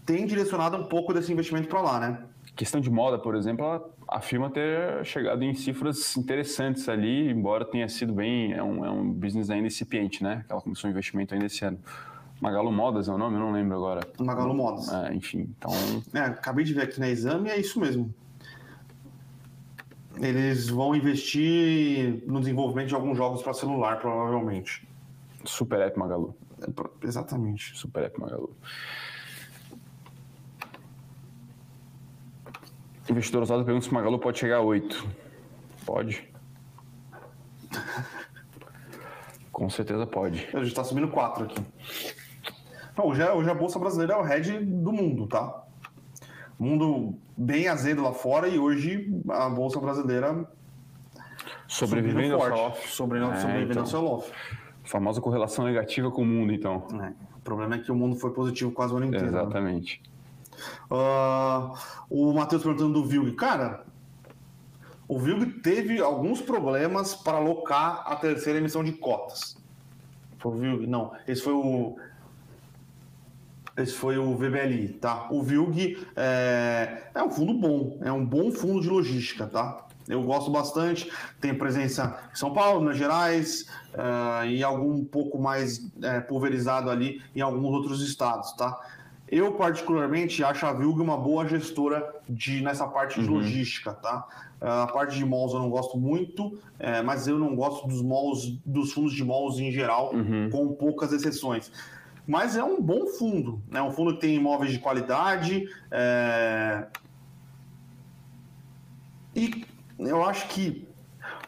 [0.07, 2.23] tem direcionado um pouco desse investimento para lá, né?
[2.57, 7.89] Questão de moda, por exemplo, ela afirma ter chegado em cifras interessantes ali, embora tenha
[7.89, 10.45] sido bem, é um, é um business ainda incipiente, né?
[10.49, 11.79] Ela começou o investimento ainda esse ano.
[12.41, 13.37] Magalu Modas é o nome?
[13.37, 14.01] Eu não lembro agora.
[14.19, 14.93] Magalu Modas.
[14.93, 15.71] É, enfim, então...
[16.15, 18.13] É, acabei de ver aqui na exame e é isso mesmo.
[20.19, 24.87] Eles vão investir no desenvolvimento de alguns jogos para celular, provavelmente.
[25.45, 26.35] Super App Magalu.
[26.61, 27.77] É, exatamente.
[27.79, 28.55] Super App Magalu.
[33.11, 35.09] Investidor usado pergunta se Magalu pode chegar a 8.
[35.85, 36.29] Pode.
[39.51, 40.47] Com certeza pode.
[40.55, 41.61] A gente está subindo 4 aqui.
[42.97, 45.65] Não, hoje, é, hoje a Bolsa Brasileira é o head do mundo, tá?
[46.59, 50.47] Mundo bem azedo lá fora e hoje a Bolsa Brasileira
[51.67, 52.89] sobrevivendo ao sell-off.
[52.89, 54.07] sobrevivendo então.
[54.07, 54.25] ao.
[54.85, 56.87] Famosa correlação negativa com o mundo, então.
[57.03, 57.13] É.
[57.37, 59.31] O problema é que o mundo foi positivo quase o ano inteiro.
[59.31, 59.41] Né?
[59.41, 60.03] Exatamente.
[60.05, 60.11] Né?
[60.91, 61.77] Uh,
[62.09, 63.35] o Matheus perguntando do Vilg.
[63.35, 63.85] Cara,
[65.09, 69.57] o Vilg teve alguns problemas para alocar a terceira emissão de cotas.
[70.39, 70.87] Foi o Vilg?
[70.87, 71.97] Não, esse foi o.
[73.77, 75.29] Esse foi o VBLI, tá?
[75.31, 79.87] O Vilg é, é um fundo bom, é um bom fundo de logística, tá?
[80.09, 85.39] Eu gosto bastante, tem presença em São Paulo, Minas Gerais uh, e algum um pouco
[85.41, 88.79] mais uh, pulverizado ali em alguns outros estados, tá?
[89.31, 93.37] Eu, particularmente, acho a Vilg uma boa gestora de, nessa parte de uhum.
[93.37, 94.27] logística, tá?
[94.61, 98.59] A parte de malls eu não gosto muito, é, mas eu não gosto dos malls,
[98.67, 100.51] dos fundos de malls em geral, uhum.
[100.51, 101.71] com poucas exceções.
[102.27, 103.81] Mas é um bom fundo, né?
[103.81, 105.69] Um fundo que tem imóveis de qualidade.
[105.91, 106.87] É...
[109.35, 109.65] E
[109.99, 110.89] eu acho que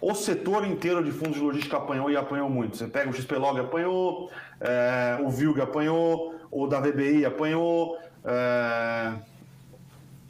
[0.01, 2.77] o setor inteiro de fundos de logística apanhou e apanhou muito.
[2.77, 4.31] Você pega o XPlog apanhou,
[4.61, 9.15] é, o Vilg apanhou, o da VBI apanhou, é,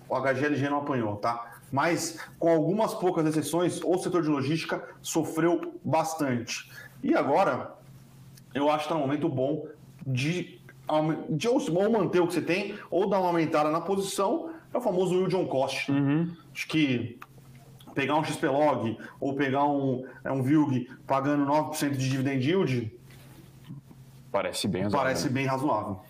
[0.08, 1.58] o HGLG não apanhou, tá?
[1.70, 6.70] Mas com algumas poucas exceções, o setor de logística sofreu bastante.
[7.02, 7.74] E agora,
[8.54, 9.66] eu acho que está um momento bom
[10.06, 10.60] de,
[11.30, 14.80] de ou manter o que você tem, ou dar uma aumentada na posição, é o
[14.80, 15.90] famoso yield on cost.
[15.90, 16.30] Uhum.
[16.54, 17.18] Acho que
[17.94, 22.92] pegar um XPlog ou pegar um, é um VILG pagando 9% de dividend yield,
[24.30, 25.04] parece bem razoável.
[25.04, 26.00] Parece bem razoável.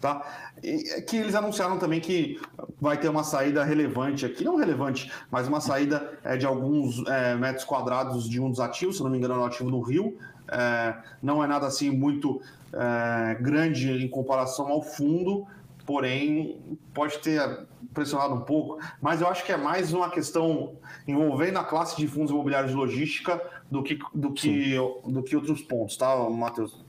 [0.00, 0.52] Tá?
[0.62, 2.38] E é que eles anunciaram também que
[2.80, 7.34] vai ter uma saída relevante aqui, não relevante, mas uma saída é, de alguns é,
[7.34, 10.16] metros quadrados de um dos ativos, se não me engano, é o ativo do Rio.
[10.48, 12.40] É, não é nada assim muito
[12.72, 15.46] é, grande em comparação ao fundo,
[15.86, 16.60] porém
[16.92, 20.74] pode ter pressionado um pouco, mas eu acho que é mais uma questão
[21.08, 23.40] envolvendo a classe de fundos imobiliários de logística
[23.70, 24.76] do que, do que,
[25.06, 26.84] do que outros pontos, tá, Matheus?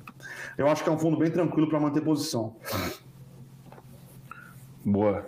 [0.57, 2.55] Eu acho que é um fundo bem tranquilo para manter posição.
[4.83, 5.25] Boa.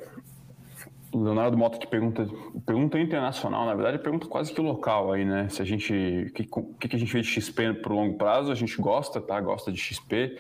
[1.12, 2.28] O Leonardo Mota que pergunta,
[2.66, 5.50] pergunta internacional, na verdade, pergunta quase que local aí, né?
[5.50, 5.94] Se a gente,
[6.30, 6.44] o que,
[6.80, 9.40] que, que a gente vê de XP para o longo prazo, a gente gosta, tá?
[9.42, 10.38] Gosta de XP.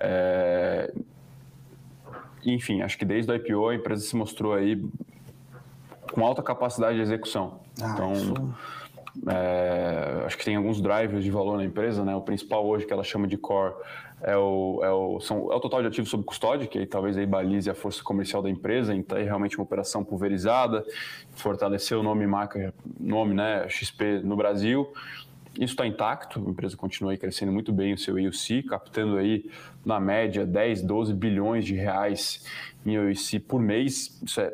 [0.00, 0.92] É,
[2.44, 4.82] enfim, acho que desde o IPO a empresa se mostrou aí
[6.12, 7.60] com alta capacidade de execução.
[7.80, 8.54] Ah, então, isso...
[9.28, 12.14] é, acho que tem alguns drivers de valor na empresa, né?
[12.14, 13.74] O principal hoje que ela chama de core
[14.22, 17.16] é o, é o, são, é o total de ativos sob custódia, que aí, talvez
[17.16, 20.84] aí balize a força comercial da empresa, então é realmente uma operação pulverizada,
[21.32, 24.90] fortalecer o nome marca, nome, né, XP no Brasil.
[25.54, 29.50] Isso está intacto, a empresa continua aí crescendo muito bem o seu EUC, captando aí
[29.84, 32.44] na média 10, 12 bilhões de reais
[32.84, 34.20] em EUC por mês.
[34.22, 34.52] Isso é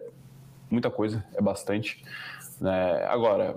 [0.71, 2.05] muita coisa, é bastante.
[2.63, 3.57] É, agora,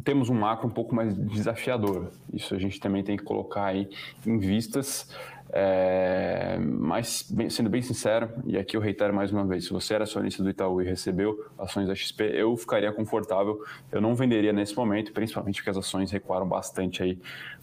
[0.00, 2.10] temos um macro um pouco mais desafiador.
[2.32, 3.88] Isso a gente também tem que colocar aí
[4.26, 5.08] em vistas.
[5.52, 9.94] É, mas, bem, sendo bem sincero, e aqui eu reitero mais uma vez: se você
[9.94, 13.60] era acionista do Itaú e recebeu ações da XP, eu ficaria confortável.
[13.90, 17.18] Eu não venderia nesse momento, principalmente porque as ações recuaram bastante aí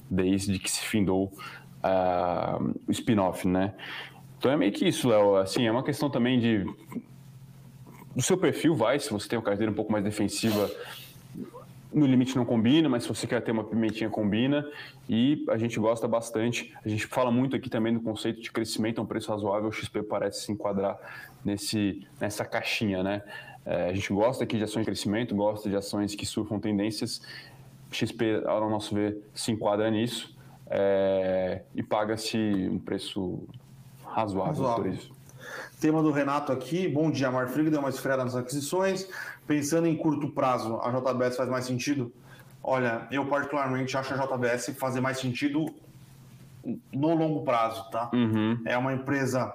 [0.09, 1.31] desde que se findou
[1.83, 3.73] uh, o spin-off, né?
[4.37, 5.37] Então é meio que isso, Léo.
[5.37, 6.65] Assim, é uma questão também de
[8.13, 8.99] do seu perfil, vai.
[8.99, 10.69] Se você tem uma carteira um pouco mais defensiva
[11.97, 14.69] no limite não combina, mas se você quer ter uma pimentinha, combina.
[15.09, 16.73] E a gente gosta bastante.
[16.83, 19.69] A gente fala muito aqui também do conceito de crescimento a um preço razoável.
[19.69, 20.97] O XP parece se enquadrar
[21.43, 23.23] nesse, nessa caixinha, né?
[23.65, 27.21] É, a gente gosta aqui de ações de crescimento, gosta de ações que surfam tendências.
[27.91, 30.35] XP, ao nosso ver, se enquadra nisso
[30.69, 33.43] é, e paga-se um preço
[34.05, 35.17] razoável, razoável, por isso.
[35.79, 36.87] Tema do Renato aqui.
[36.87, 37.69] Bom dia, Marfrig.
[37.69, 39.07] Deu uma esfriada nas aquisições.
[39.47, 42.13] Pensando em curto prazo, a JBS faz mais sentido?
[42.61, 45.65] Olha, eu particularmente acho a JBS fazer mais sentido
[46.91, 48.09] no longo prazo, tá?
[48.13, 48.61] Uhum.
[48.65, 49.53] É uma empresa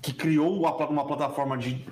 [0.00, 1.84] que criou uma plataforma de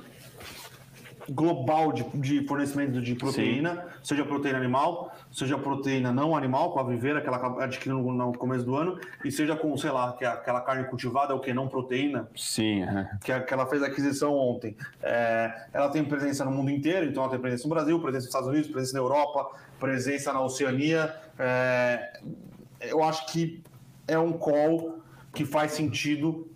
[1.29, 3.99] global de, de fornecimento de proteína, Sim.
[4.03, 8.33] seja proteína animal, seja proteína não animal, com a viveira que ela adquiriu no, no
[8.33, 11.53] começo do ano, e seja com, sei lá, que é aquela carne cultivada, o que
[11.53, 12.29] não proteína.
[12.37, 12.83] Sim.
[12.83, 13.11] É.
[13.22, 14.77] Que, que ela fez a aquisição ontem.
[15.03, 18.35] É, ela tem presença no mundo inteiro, então ela tem presença no Brasil, presença nos
[18.35, 21.14] Estados Unidos, presença na Europa, presença na Oceania.
[21.39, 22.20] É,
[22.81, 23.62] eu acho que
[24.07, 24.99] é um call
[25.33, 26.49] que faz sentido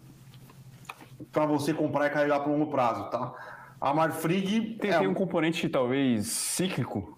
[1.32, 3.32] para você comprar e carregar para longo prazo, tá?
[3.80, 4.98] A Marfrig tem, é...
[4.98, 7.16] tem um componente talvez cíclico,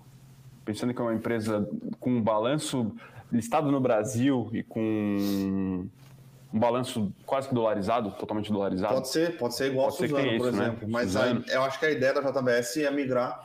[0.65, 2.95] pensando que é uma empresa com um balanço
[3.33, 4.81] listado no Brasil e com
[6.53, 8.95] um balanço quase que dolarizado, totalmente dolarizado.
[8.95, 10.65] Pode ser, pode ser igual pode a Suzano, por né?
[10.65, 10.89] exemplo.
[10.89, 10.93] Né?
[10.93, 13.43] Mas aí, eu acho que a ideia da JBS é migrar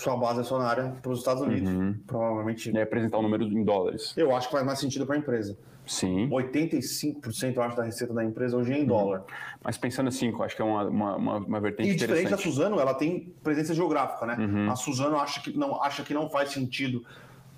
[0.00, 1.68] sua base acionária para os Estados Unidos.
[1.68, 1.94] Uhum.
[2.06, 2.70] Provavelmente.
[2.70, 4.14] E apresentar o um número em dólares.
[4.16, 5.56] Eu acho que faz mais sentido para a empresa.
[5.86, 6.28] Sim.
[6.28, 8.86] 85% eu acho da receita da empresa hoje é em uhum.
[8.86, 9.24] dólar.
[9.62, 12.20] Mas pensando assim, eu acho que é uma, uma, uma, uma vertente e interessante.
[12.20, 14.36] E diferente da Suzano, ela tem presença geográfica, né?
[14.38, 14.70] Uhum.
[14.70, 17.04] A Suzano acha que, não, acha que não faz sentido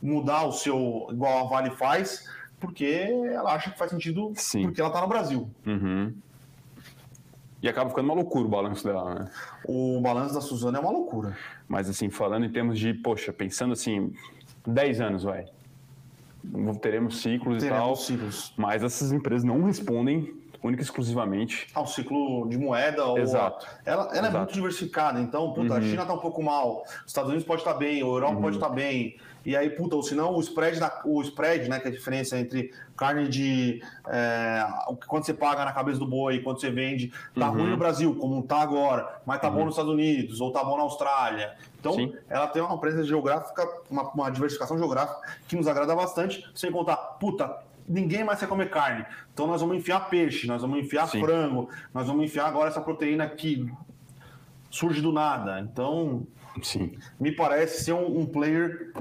[0.00, 2.26] mudar o seu, igual a Vale faz,
[2.58, 4.62] porque ela acha que faz sentido Sim.
[4.62, 5.50] porque ela está no Brasil.
[5.66, 6.14] Uhum.
[7.62, 9.30] E acaba ficando uma loucura o balanço dela, né?
[9.64, 11.36] O balanço da Suzano é uma loucura.
[11.68, 14.12] Mas assim, falando em termos de, poxa, pensando assim,
[14.66, 15.46] 10 anos, vai
[16.80, 17.96] teremos ciclos teremos e tal.
[17.96, 18.52] Ciclos.
[18.56, 23.02] Mas essas empresas não respondem única e exclusivamente ao ciclo de moeda.
[23.18, 23.66] Exato.
[23.84, 24.26] ela, ela Exato.
[24.26, 25.78] é muito diversificada, então, puta, uhum.
[25.78, 28.34] a China está um pouco mal, os Estados Unidos pode estar tá bem, a Europa
[28.36, 28.42] uhum.
[28.42, 29.16] pode estar tá bem.
[29.44, 32.38] E aí, puta, ou senão o spread, da, o spread, né, que é a diferença
[32.38, 33.82] entre carne de.
[34.06, 34.64] É,
[35.08, 37.56] quando você paga na cabeça do boi quando você vende, tá uhum.
[37.56, 39.64] ruim no Brasil, como tá agora, mas tá bom uhum.
[39.64, 41.54] nos Estados Unidos, ou tá bom na Austrália.
[41.80, 42.14] Então, Sim.
[42.30, 46.96] ela tem uma presença geográfica, uma, uma diversificação geográfica que nos agrada bastante, sem contar,
[46.96, 47.58] puta,
[47.88, 49.04] ninguém mais quer comer carne.
[49.32, 51.20] Então nós vamos enfiar peixe, nós vamos enfiar Sim.
[51.20, 53.70] frango, nós vamos enfiar agora essa proteína que
[54.70, 55.60] surge do nada.
[55.60, 56.26] Então,
[56.62, 56.96] Sim.
[57.20, 58.92] me parece ser um, um player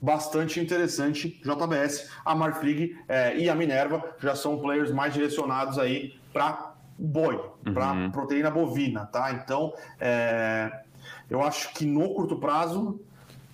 [0.00, 1.40] bastante interessante.
[1.42, 7.36] JBS, a Marfrig é, e a Minerva já são players mais direcionados aí para boi,
[7.66, 7.74] uhum.
[7.74, 9.32] para proteína bovina, tá?
[9.32, 10.82] Então, é,
[11.30, 13.00] eu acho que no curto prazo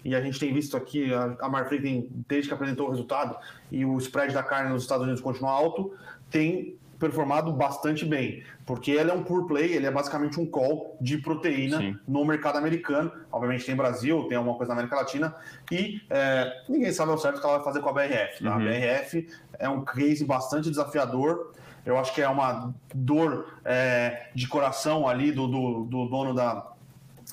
[0.04, 3.36] e a gente tem visto aqui, a Marfrig tem, desde que apresentou o resultado
[3.72, 5.94] e o spread da carne nos Estados Unidos continua alto,
[6.30, 10.96] tem performado bastante bem, porque ele é um pure play, ele é basicamente um call
[11.00, 11.98] de proteína Sim.
[12.06, 13.12] no mercado americano.
[13.30, 15.34] Obviamente tem Brasil, tem alguma coisa na América Latina,
[15.70, 18.42] e é, ninguém sabe ao certo o que ela vai fazer com a BRF.
[18.42, 18.50] Tá?
[18.50, 18.56] Uhum.
[18.56, 19.28] A BRF
[19.58, 21.52] é um case bastante desafiador.
[21.84, 26.73] Eu acho que é uma dor é, de coração ali do, do, do dono da,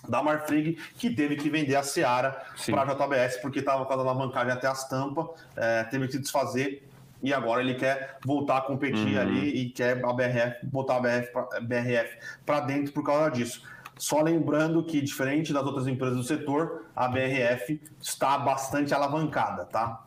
[0.08, 3.96] da Marfrig, que teve que vender a Seara para a JBS, porque estava com a
[3.96, 6.88] alavancagem até as tampas, é, teve que desfazer
[7.24, 9.22] e agora ele quer voltar a competir uhum.
[9.22, 13.64] ali e quer a BRF, botar a BRF para dentro por causa disso.
[13.98, 20.04] Só lembrando que, diferente das outras empresas do setor, a BRF está bastante alavancada, tá?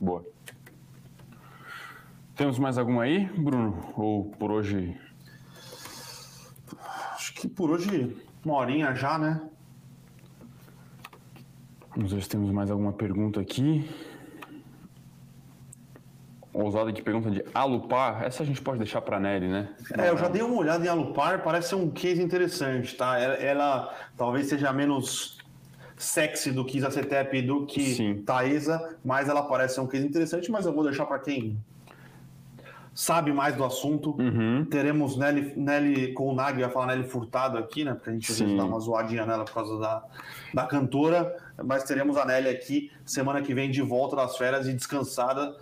[0.00, 0.24] Boa.
[2.36, 3.92] Temos mais alguma aí, Bruno?
[3.96, 4.96] Ou por hoje?
[7.12, 9.40] Acho que por hoje uma horinha já, né?
[11.94, 13.88] Vamos ver se temos mais alguma pergunta aqui.
[16.52, 19.74] Ousada de pergunta de Alupar, essa a gente pode deixar para Nelly, né?
[19.98, 23.18] É, eu já dei uma olhada em Alupar, parece ser um case interessante, tá?
[23.18, 25.38] Ela, ela talvez seja menos
[25.96, 28.22] sexy do que Zacetep e do que Sim.
[28.22, 31.58] Taesa, mas ela parece ser um case interessante, mas eu vou deixar para quem
[32.94, 34.14] sabe mais do assunto.
[34.18, 34.64] Uhum.
[34.70, 37.92] Teremos Nelly, Nelly com o Nag, ia falar Nelly Furtado aqui, né?
[37.92, 40.02] Porque a gente vezes dá uma zoadinha nela por causa da,
[40.54, 41.34] da cantora.
[41.62, 45.56] Mas teremos a Nelly aqui semana que vem de volta das férias e descansada.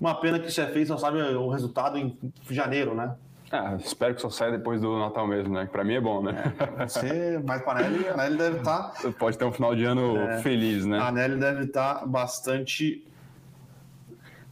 [0.00, 2.16] Uma pena que o CFA só sabe o resultado em
[2.48, 3.14] janeiro, né?
[3.50, 5.68] Ah, espero que só saia depois do Natal mesmo, né?
[5.70, 6.52] Para mim é bom, né?
[6.78, 8.90] É, você, mas para a Nelly, a Nelly deve estar.
[8.90, 9.10] Tá...
[9.18, 10.98] Pode ter um final de ano é, feliz, né?
[10.98, 13.06] A Nelly deve estar tá bastante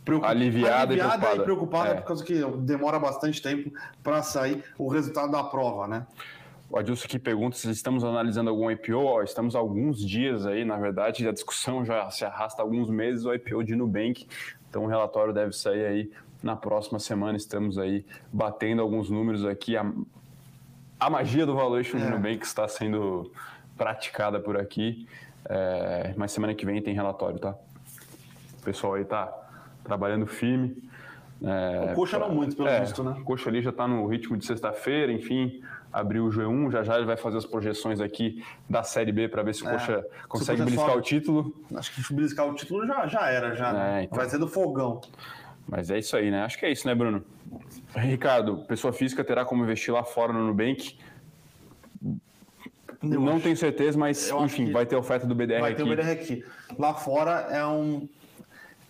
[0.04, 0.28] Preocup...
[0.28, 1.94] aliviada, aliviada, e preocupada, e preocupada é.
[1.94, 6.06] por causa que demora bastante tempo para sair o resultado da prova, né?
[6.68, 9.22] O Adilson aqui pergunta se estamos analisando algum IPO.
[9.22, 13.62] Estamos alguns dias aí, na verdade, a discussão já se arrasta alguns meses, o IPO
[13.62, 14.26] de Nubank.
[14.68, 16.10] Então o relatório deve sair aí
[16.42, 17.36] na próxima semana.
[17.36, 19.76] Estamos aí batendo alguns números aqui.
[19.76, 19.90] A,
[20.98, 22.00] a magia do valuation é.
[22.00, 23.30] de Nubank está sendo
[23.76, 25.06] praticada por aqui.
[25.46, 27.54] É, mas semana que vem tem relatório, tá?
[28.58, 29.43] O pessoal aí tá
[29.84, 30.82] trabalhando firme.
[31.42, 33.14] É, o Coxa não muito, pelo é, visto, né?
[33.20, 35.62] O Coxa ali já está no ritmo de sexta-feira, enfim,
[35.92, 39.42] abriu o G1, já já ele vai fazer as projeções aqui da Série B para
[39.42, 41.54] ver se o é, Coxa consegue o beliscar só, o título.
[41.74, 43.72] Acho que beliscar o título já, já era, já.
[43.72, 44.00] Né?
[44.00, 44.16] É, então.
[44.16, 45.00] Vai ser do fogão.
[45.68, 46.42] Mas é isso aí, né?
[46.42, 47.24] Acho que é isso, né, Bruno?
[47.94, 50.98] Ricardo, pessoa física terá como investir lá fora no Nubank?
[53.02, 53.42] Eu não acho.
[53.42, 55.82] tenho certeza, mas enfim, vai ter oferta do BDR vai aqui.
[55.82, 56.44] Vai ter o BDR aqui.
[56.78, 58.08] Lá fora é um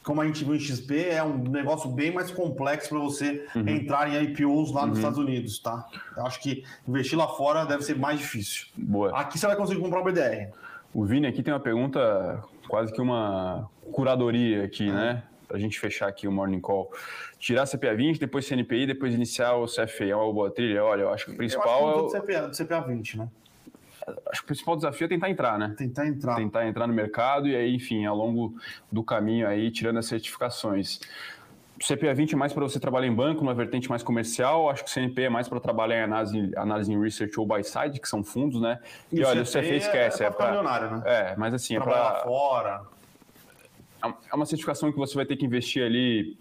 [0.05, 3.67] como a gente viu em XP, é um negócio bem mais complexo para você uhum.
[3.67, 4.89] entrar em IPOs lá uhum.
[4.89, 5.89] nos Estados Unidos, tá?
[6.15, 8.67] Eu acho que investir lá fora deve ser mais difícil.
[8.77, 9.19] Boa.
[9.19, 10.51] Aqui você vai conseguir comprar o BDR.
[10.93, 14.95] O Vini aqui tem uma pergunta, quase que uma curadoria aqui, uhum.
[14.95, 15.23] né?
[15.49, 16.93] Para a gente fechar aqui o Morning Call.
[17.39, 20.05] Tirar CPA 20, depois CNPI, depois iniciar o CFA.
[20.05, 20.85] É uma boa trilha?
[20.85, 22.09] Olha, eu acho que o principal é o...
[22.09, 23.29] CPA, do CPA 20, né?
[24.31, 25.75] Acho que o principal desafio é tentar entrar, né?
[25.77, 26.37] Tentar entrar.
[26.37, 28.55] Tentar entrar no mercado e aí, enfim, ao longo
[28.91, 31.01] do caminho aí, tirando as certificações.
[31.81, 34.71] O CPA 20 é mais para você trabalhar em banco, numa vertente mais comercial.
[34.71, 37.65] Acho que o CNP é mais para trabalhar em análise, análise em research ou buy
[37.65, 38.79] side, que são fundos, né?
[39.13, 40.23] E, e olha, o CFA esquece.
[40.23, 41.03] É, é para milionário, né?
[41.05, 42.23] É, mas assim, trabalhar é para.
[42.23, 42.83] fora.
[44.31, 46.37] É uma certificação que você vai ter que investir ali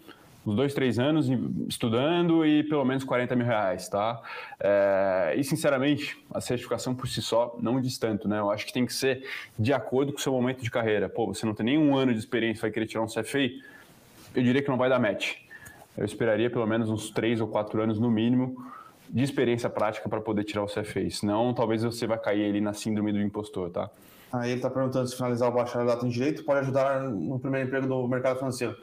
[0.46, 1.28] uns dois, três anos
[1.68, 4.20] estudando e pelo menos 40 mil reais, tá?
[4.60, 8.38] É, e, sinceramente, a certificação por si só não diz tanto, né?
[8.38, 9.26] Eu acho que tem que ser
[9.58, 11.08] de acordo com o seu momento de carreira.
[11.08, 13.50] Pô, você não tem nenhum ano de experiência, vai querer tirar um CFA,
[14.34, 15.36] eu diria que não vai dar match.
[15.96, 18.56] Eu esperaria pelo menos uns três ou quatro anos no mínimo
[19.08, 21.08] de experiência prática para poder tirar o CFA.
[21.10, 23.88] Senão, talvez você vai cair ali na síndrome do impostor, tá?
[24.32, 27.86] Aí ele está perguntando se finalizar o bacharelado em Direito pode ajudar no primeiro emprego
[27.86, 28.76] do mercado financeiro.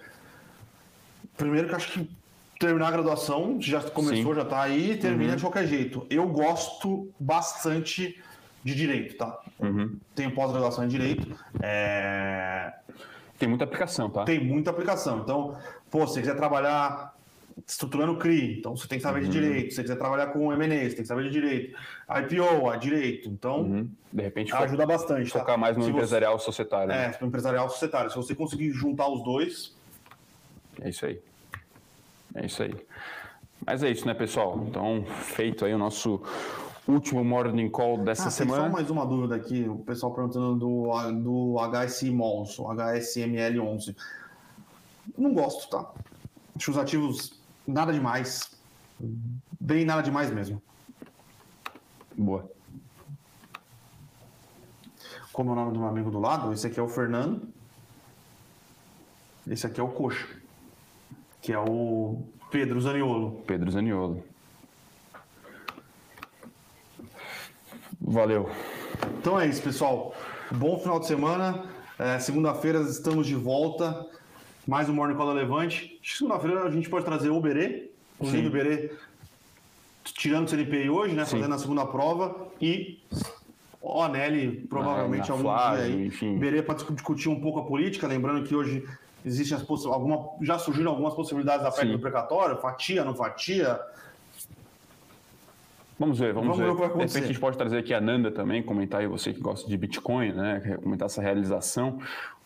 [1.37, 2.09] Primeiro que acho que
[2.61, 4.35] terminar a graduação, já começou, Sim.
[4.35, 5.35] já está aí, termina uhum.
[5.35, 6.05] de qualquer jeito.
[6.09, 8.21] Eu gosto bastante
[8.63, 9.39] de direito, tá?
[9.59, 9.97] Uhum.
[10.13, 11.35] Tenho pós-graduação em direito.
[11.59, 12.71] É...
[13.39, 14.23] Tem muita aplicação, tá?
[14.23, 15.19] Tem muita aplicação.
[15.19, 15.57] Então,
[15.89, 17.15] pô, se você quiser trabalhar
[17.67, 19.29] estruturando CRI, então você tem que saber uhum.
[19.29, 19.69] de direito.
[19.71, 21.75] Se você quiser trabalhar com M&A, você tem que saber de direito.
[22.07, 23.27] IPO, a direito.
[23.27, 23.89] Então, uhum.
[24.13, 25.33] de repente, ajuda bastante.
[25.33, 25.39] Tá?
[25.39, 25.57] Focar tá?
[25.57, 26.45] mais no se empresarial você...
[26.45, 26.89] societário.
[26.89, 27.05] Né?
[27.05, 28.11] É, no empresarial societário.
[28.11, 29.80] Se você conseguir juntar os dois...
[30.81, 31.21] É isso aí.
[32.33, 32.75] É isso aí.
[33.65, 34.59] Mas é isso, né, pessoal?
[34.67, 36.21] Então, feito aí o nosso
[36.87, 38.63] último morning call dessa ah, semana.
[38.63, 43.95] Só mais uma dúvida aqui, o pessoal perguntando do, do HSI Mols, o HSML11.
[45.15, 45.91] Não gosto, tá?
[46.55, 48.51] Acho os ativos nada demais.
[49.59, 50.61] Bem nada demais mesmo.
[52.17, 52.49] Boa.
[55.31, 56.51] Como é o nome do meu amigo do lado?
[56.51, 57.47] Esse aqui é o Fernando.
[59.47, 60.40] Esse aqui é o Coxa
[61.41, 62.21] que é o
[62.51, 63.41] Pedro Zaniolo.
[63.47, 64.23] Pedro Zaniolo.
[67.99, 68.49] Valeu.
[69.19, 70.13] Então é isso, pessoal.
[70.51, 71.65] Bom final de semana.
[71.97, 74.05] É, Segunda-feira estamos de volta.
[74.67, 75.99] Mais um Morning Call da Levante.
[76.03, 77.89] Segunda-feira a gente pode trazer o Berê.
[78.19, 78.91] O Berê
[80.03, 81.25] tirando o CNPI hoje, né?
[81.25, 81.37] Sim.
[81.37, 82.47] Fazendo a segunda prova.
[82.61, 82.99] E
[83.81, 86.05] o Anelli, provavelmente, ah, algum dia aí.
[86.07, 86.37] Enfim.
[86.37, 88.05] Berê para discutir um pouco a política.
[88.05, 88.83] Lembrando que hoje
[89.25, 89.85] Existem as poss...
[89.85, 90.29] alguma...
[90.41, 93.79] já surgiram algumas possibilidades da PEC do precatório, fatia, não fatia.
[95.99, 96.87] Vamos ver, vamos, vamos ver.
[96.87, 99.39] ver de repente a gente pode trazer aqui a Nanda também, comentar aí você que
[99.39, 100.77] gosta de Bitcoin, né?
[100.81, 101.99] Comentar essa realização.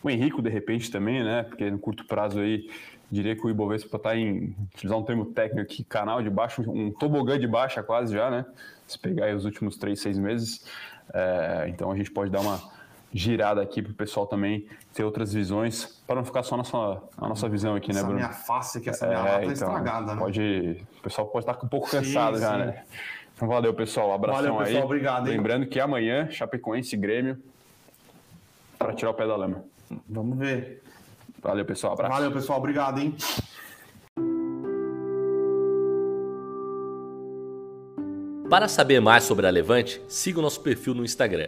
[0.03, 1.43] O Henrico, de repente, também, né?
[1.43, 2.69] Porque no curto prazo aí,
[3.09, 6.91] diria que o Ibovespa está em, utilizar um termo técnico aqui, canal de baixo, um
[6.91, 8.45] tobogã de baixa quase já, né?
[8.86, 10.65] Se pegar aí os últimos três, seis meses.
[11.13, 12.74] É, então a gente pode dar uma
[13.16, 16.78] girada aqui para o pessoal também ter outras visões, para não ficar só a nossa,
[17.18, 18.20] a nossa visão aqui, essa né, Bruno?
[18.20, 20.20] Essa minha face aqui, essa minha é, lata então, estragada, né?
[20.20, 22.57] Pode, o pessoal pode estar um pouco cansado sim, já, sim.
[22.57, 22.84] né?
[23.34, 24.11] Então valeu, pessoal.
[24.11, 24.84] abração valeu, pessoal, aí.
[24.84, 25.38] Obrigado, hein?
[25.38, 27.41] Lembrando que amanhã, Chapecoense Grêmio,
[28.78, 29.63] para tirar o pé da lama.
[30.09, 30.84] Vamos ver.
[31.41, 31.93] Valeu, pessoal.
[31.93, 32.13] Abraço.
[32.13, 32.59] Valeu, pessoal.
[32.59, 33.16] Obrigado, hein?
[38.49, 41.47] Para saber mais sobre a Levante, siga o nosso perfil no Instagram